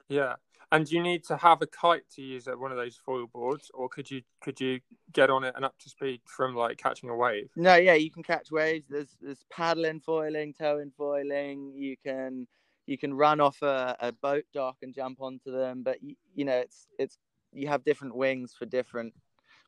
Yeah. 0.10 0.36
And 0.72 0.86
do 0.86 0.96
you 0.96 1.02
need 1.02 1.24
to 1.26 1.38
have 1.38 1.62
a 1.62 1.68
kite 1.68 2.04
to 2.16 2.22
use 2.22 2.48
at 2.48 2.60
one 2.60 2.72
of 2.72 2.78
those 2.78 2.96
foil 2.96 3.26
boards, 3.26 3.72
or 3.74 3.90
could 3.90 4.10
you 4.12 4.22
could 4.40 4.62
you 4.62 4.82
get 5.12 5.32
on 5.32 5.44
it 5.44 5.54
and 5.56 5.66
up 5.66 5.78
to 5.80 5.90
speed 5.90 6.22
from 6.26 6.56
like 6.56 6.78
catching 6.78 7.10
a 7.10 7.16
wave? 7.16 7.50
No, 7.56 7.76
yeah, 7.76 7.96
you 7.96 8.12
can 8.12 8.22
catch 8.22 8.52
waves. 8.52 8.86
There's 8.88 9.16
there's 9.20 9.44
paddling, 9.50 10.00
foiling, 10.00 10.54
towing, 10.54 10.92
foiling. 10.96 11.74
You 11.76 11.96
can 12.06 12.48
you 12.86 13.00
can 13.00 13.16
run 13.16 13.40
off 13.40 13.62
a, 13.64 13.96
a 14.00 14.12
boat 14.12 14.46
dock 14.54 14.78
and 14.84 14.94
jump 14.94 15.22
onto 15.22 15.52
them, 15.52 15.82
but 15.82 16.04
you, 16.04 16.16
you 16.36 16.46
know 16.46 16.58
it's 16.58 16.88
it's 17.00 17.18
you 17.52 17.68
have 17.68 17.84
different 17.84 18.16
wings 18.16 18.54
for 18.58 18.66
different 18.68 19.14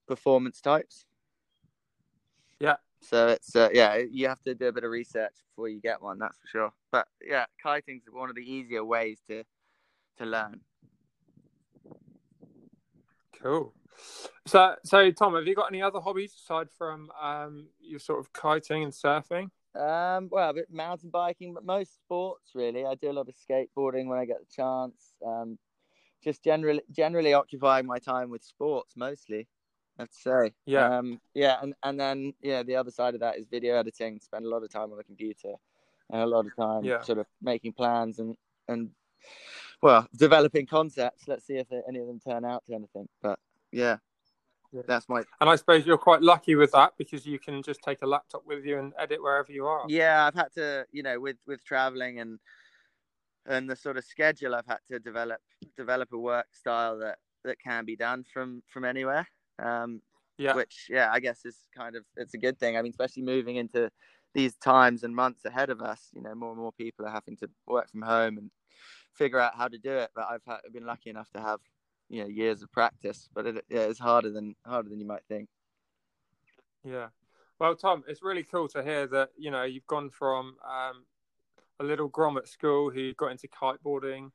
performance 0.07 0.61
types. 0.61 1.05
Yeah. 2.59 2.75
So 2.99 3.29
it's 3.29 3.55
uh, 3.55 3.69
yeah, 3.73 3.97
you 3.97 4.27
have 4.27 4.41
to 4.43 4.53
do 4.53 4.67
a 4.67 4.71
bit 4.71 4.83
of 4.83 4.91
research 4.91 5.33
before 5.49 5.67
you 5.67 5.81
get 5.81 5.99
one. 5.99 6.19
That's 6.19 6.37
for 6.37 6.47
sure. 6.47 6.73
But 6.91 7.07
yeah, 7.27 7.45
kiting's 7.63 8.03
one 8.11 8.29
of 8.29 8.35
the 8.35 8.43
easier 8.43 8.85
ways 8.85 9.19
to 9.27 9.43
to 10.17 10.25
learn. 10.25 10.61
Cool. 13.41 13.73
So, 14.47 14.75
so 14.83 15.11
Tom, 15.11 15.35
have 15.35 15.47
you 15.47 15.55
got 15.55 15.71
any 15.71 15.81
other 15.81 15.99
hobbies 15.99 16.33
aside 16.33 16.67
from 16.77 17.11
um, 17.21 17.67
your 17.79 17.99
sort 17.99 18.19
of 18.19 18.33
kiting 18.33 18.83
and 18.83 18.93
surfing? 18.93 19.49
Um, 19.73 20.27
well, 20.31 20.49
a 20.49 20.53
bit 20.53 20.71
mountain 20.71 21.09
biking, 21.09 21.53
but 21.53 21.63
most 21.63 21.95
sports 21.95 22.51
really. 22.53 22.85
I 22.85 22.95
do 22.95 23.11
a 23.11 23.13
lot 23.13 23.29
of 23.29 23.35
skateboarding 23.35 24.07
when 24.07 24.19
I 24.19 24.25
get 24.25 24.39
the 24.39 24.53
chance. 24.53 25.13
Um, 25.25 25.57
just 26.23 26.43
generally, 26.43 26.81
generally 26.91 27.33
occupying 27.33 27.85
my 27.85 27.99
time 27.99 28.29
with 28.29 28.43
sports 28.43 28.95
mostly. 28.95 29.47
I'd 29.97 30.13
say. 30.13 30.53
Yeah. 30.65 30.97
Um, 30.97 31.19
yeah, 31.33 31.57
and 31.61 31.73
and 31.83 31.99
then 31.99 32.33
yeah, 32.41 32.63
the 32.63 32.75
other 32.75 32.91
side 32.91 33.13
of 33.13 33.19
that 33.21 33.37
is 33.37 33.45
video 33.49 33.75
editing. 33.75 34.19
Spend 34.19 34.45
a 34.45 34.49
lot 34.49 34.63
of 34.63 34.69
time 34.69 34.91
on 34.91 34.97
the 34.97 35.03
computer, 35.03 35.53
and 36.09 36.21
a 36.21 36.25
lot 36.25 36.45
of 36.45 36.55
time 36.55 36.83
Yeah. 36.83 37.01
sort 37.01 37.19
of 37.19 37.27
making 37.41 37.73
plans 37.73 38.19
and 38.19 38.35
and 38.67 38.89
well, 39.81 40.07
developing 40.15 40.65
concepts. 40.65 41.27
Let's 41.27 41.45
see 41.45 41.55
if 41.57 41.67
any 41.87 41.99
of 41.99 42.07
them 42.07 42.19
turn 42.19 42.45
out 42.45 42.63
to 42.67 42.73
anything. 42.73 43.07
But 43.21 43.39
yeah, 43.71 43.97
Yeah. 44.71 44.81
that's 44.87 45.09
my 45.09 45.23
And 45.39 45.49
I 45.49 45.55
suppose 45.55 45.85
you're 45.85 45.97
quite 45.97 46.21
lucky 46.21 46.55
with 46.55 46.71
that 46.71 46.93
because 46.97 47.25
you 47.25 47.39
can 47.39 47.63
just 47.63 47.81
take 47.81 48.01
a 48.01 48.07
laptop 48.07 48.45
with 48.45 48.65
you 48.65 48.77
and 48.79 48.93
edit 48.97 49.21
wherever 49.21 49.51
you 49.51 49.65
are. 49.65 49.85
yeah. 49.89 50.25
I've 50.25 50.35
had 50.35 50.53
to 50.55 50.85
you 50.91 51.03
know 51.03 51.19
with 51.19 51.37
with 51.47 51.63
traveling 51.63 52.19
and 52.19 52.39
and 53.47 53.67
the 53.69 53.75
sort 53.75 53.97
of 53.97 54.05
schedule, 54.05 54.53
I've 54.53 54.67
had 54.67 54.79
to 54.91 54.99
develop 54.99 55.41
develop 55.75 56.13
a 56.13 56.17
work 56.17 56.47
style 56.53 56.99
that 56.99 57.17
that 57.43 57.57
can 57.59 57.85
be 57.85 57.95
done 57.95 58.23
from 58.31 58.61
from 58.71 58.85
anywhere. 58.85 59.27
Um, 59.59 60.01
Yeah. 60.37 60.55
which 60.55 60.87
yeah 60.89 61.11
i 61.11 61.19
guess 61.19 61.45
is 61.45 61.57
kind 61.75 61.95
of 61.95 62.03
it's 62.15 62.33
a 62.33 62.37
good 62.37 62.57
thing 62.57 62.75
i 62.75 62.81
mean 62.81 62.89
especially 62.89 63.21
moving 63.21 63.57
into 63.57 63.91
these 64.33 64.55
times 64.55 65.03
and 65.03 65.15
months 65.15 65.45
ahead 65.45 65.69
of 65.69 65.81
us 65.81 66.09
you 66.13 66.21
know 66.21 66.33
more 66.35 66.51
and 66.51 66.59
more 66.59 66.71
people 66.71 67.05
are 67.05 67.11
having 67.11 67.35
to 67.37 67.49
work 67.67 67.89
from 67.89 68.01
home 68.01 68.37
and 68.37 68.51
figure 69.13 69.39
out 69.39 69.55
how 69.55 69.67
to 69.67 69.77
do 69.77 69.91
it 69.91 70.09
but 70.15 70.25
i've, 70.29 70.41
had, 70.47 70.59
I've 70.65 70.73
been 70.73 70.85
lucky 70.85 71.09
enough 71.09 71.29
to 71.31 71.41
have 71.41 71.59
you 72.09 72.21
know 72.21 72.27
years 72.27 72.61
of 72.61 72.71
practice 72.71 73.29
but 73.33 73.45
it, 73.45 73.65
yeah, 73.69 73.81
it's 73.81 73.99
harder 73.99 74.31
than 74.31 74.55
harder 74.65 74.89
than 74.89 74.99
you 74.99 75.07
might 75.07 75.25
think 75.27 75.49
Yeah. 76.83 77.07
Well, 77.59 77.75
Tom, 77.75 78.03
it's 78.07 78.23
really 78.23 78.43
cool 78.43 78.67
to 78.69 78.83
hear 78.83 79.07
that 79.07 79.29
you 79.37 79.51
know 79.51 79.63
you've 79.63 79.87
gone 79.87 80.09
from 80.09 80.55
um, 80.67 81.05
a 81.79 81.83
little 81.83 82.07
grom 82.07 82.37
at 82.37 82.47
school 82.47 82.89
who 82.89 83.13
got 83.13 83.31
into 83.31 83.47
kiteboarding, 83.47 84.31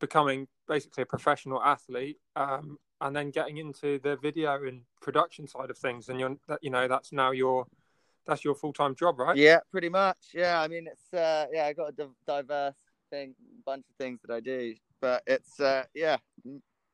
becoming 0.00 0.48
basically 0.66 1.02
a 1.02 1.06
professional 1.06 1.62
athlete, 1.62 2.18
um, 2.34 2.78
and 3.00 3.14
then 3.14 3.30
getting 3.30 3.58
into 3.58 3.98
the 3.98 4.16
video 4.16 4.64
and 4.66 4.82
production 5.00 5.46
side 5.46 5.70
of 5.70 5.76
things. 5.76 6.08
And 6.08 6.18
you're, 6.18 6.36
you 6.62 6.70
know, 6.70 6.88
that's 6.88 7.12
now 7.12 7.32
your 7.32 7.66
that's 8.26 8.44
your 8.44 8.54
full 8.54 8.72
time 8.72 8.94
job, 8.94 9.18
right? 9.18 9.36
yeah 9.36 9.58
pretty 9.70 9.88
much 9.88 10.16
yeah 10.34 10.60
i 10.60 10.68
mean 10.68 10.86
it's 10.86 11.12
uh 11.14 11.46
yeah 11.52 11.66
i 11.66 11.72
got 11.72 11.92
a 11.98 12.08
diverse 12.26 12.76
thing 13.10 13.34
bunch 13.66 13.84
of 13.90 13.96
things 13.96 14.20
that 14.24 14.32
i 14.34 14.40
do 14.40 14.74
but 15.00 15.22
it's 15.26 15.60
uh 15.60 15.84
yeah 15.94 16.16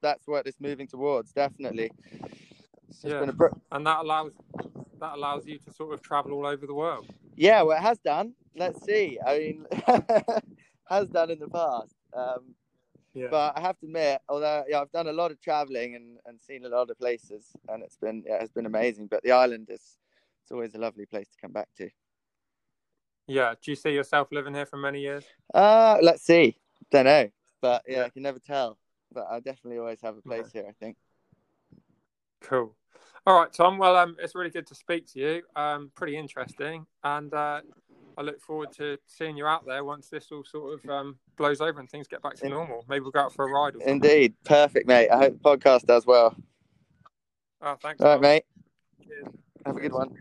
that's 0.02 0.26
what 0.26 0.46
it's 0.46 0.60
moving 0.60 0.86
towards 0.86 1.32
definitely 1.32 1.90
it's 2.88 3.04
Yeah. 3.04 3.24
br- 3.32 3.48
And 3.72 3.86
that 3.86 3.98
allows 4.00 4.32
that 5.00 5.14
allows 5.14 5.46
you 5.46 5.58
to 5.58 5.72
sort 5.72 5.92
of 5.94 6.02
travel 6.02 6.32
all 6.32 6.46
over 6.46 6.66
the 6.66 6.74
world. 6.74 7.06
Yeah, 7.36 7.62
well, 7.62 7.76
it 7.76 7.80
has 7.82 7.98
done. 7.98 8.34
Let's 8.56 8.84
see. 8.84 9.18
I 9.24 9.38
mean, 9.38 9.66
has 10.88 11.08
done 11.08 11.30
in 11.30 11.38
the 11.38 11.48
past. 11.48 11.94
Um, 12.12 12.54
Yeah. 13.14 13.28
but 13.30 13.56
I 13.56 13.60
have 13.60 13.78
to 13.78 13.86
admit, 13.86 14.20
although 14.28 14.64
yeah, 14.68 14.80
I've 14.80 14.90
done 14.90 15.06
a 15.06 15.12
lot 15.12 15.30
of 15.30 15.40
traveling 15.40 15.94
and, 15.94 16.18
and 16.26 16.40
seen 16.40 16.64
a 16.64 16.68
lot 16.68 16.90
of 16.90 16.98
places, 16.98 17.52
and 17.68 17.82
it's 17.82 17.96
been 17.96 18.24
yeah, 18.26 18.42
it's 18.42 18.52
been 18.52 18.66
amazing. 18.66 19.06
But 19.06 19.22
the 19.22 19.32
island 19.32 19.68
is 19.70 19.98
it's 20.48 20.52
always 20.54 20.74
a 20.74 20.78
lovely 20.78 21.04
place 21.04 21.28
to 21.28 21.36
come 21.38 21.52
back 21.52 21.68
to. 21.76 21.90
Yeah. 23.26 23.52
Do 23.62 23.70
you 23.70 23.76
see 23.76 23.90
yourself 23.90 24.28
living 24.32 24.54
here 24.54 24.64
for 24.64 24.78
many 24.78 25.02
years? 25.02 25.24
Uh 25.52 25.98
let's 26.00 26.22
see. 26.22 26.56
Don't 26.90 27.04
know, 27.04 27.28
but 27.60 27.82
yeah, 27.86 27.98
Yeah. 27.98 28.04
I 28.04 28.08
can 28.08 28.22
never 28.22 28.38
tell. 28.38 28.78
But 29.12 29.26
I 29.30 29.40
definitely 29.40 29.78
always 29.78 30.00
have 30.00 30.16
a 30.16 30.22
place 30.22 30.50
here. 30.50 30.64
I 30.66 30.72
think. 30.72 30.96
Cool. 32.40 32.74
All 33.26 33.38
right, 33.38 33.52
Tom. 33.52 33.76
Well, 33.76 33.94
um, 33.96 34.16
it's 34.20 34.34
really 34.34 34.48
good 34.48 34.66
to 34.68 34.74
speak 34.74 35.06
to 35.12 35.20
you. 35.20 35.42
Um, 35.54 35.90
pretty 35.94 36.16
interesting, 36.16 36.86
and 37.04 37.34
uh, 37.34 37.60
I 38.16 38.22
look 38.22 38.40
forward 38.40 38.72
to 38.76 38.96
seeing 39.06 39.36
you 39.36 39.44
out 39.44 39.66
there 39.66 39.84
once 39.84 40.08
this 40.08 40.28
all 40.32 40.44
sort 40.44 40.78
of 40.78 40.90
um, 40.90 41.18
blows 41.36 41.60
over 41.60 41.78
and 41.80 41.90
things 41.90 42.06
get 42.08 42.22
back 42.22 42.36
to 42.36 42.48
normal. 42.48 42.86
Maybe 42.88 43.00
we'll 43.00 43.10
go 43.10 43.20
out 43.20 43.34
for 43.34 43.46
a 43.46 43.52
ride. 43.52 43.74
Or 43.76 43.80
something. 43.80 43.96
Indeed, 43.96 44.34
perfect, 44.44 44.86
mate. 44.86 45.10
I 45.10 45.18
hope 45.18 45.42
the 45.42 45.56
podcast 45.56 45.84
does 45.84 46.06
well. 46.06 46.34
Oh, 47.60 47.76
thanks. 47.82 48.00
All 48.00 48.12
right, 48.12 48.20
mate. 48.20 48.44
Cheers. 49.04 49.26
Have 49.66 49.76
a 49.76 49.80
good 49.80 49.92
one. 49.92 50.14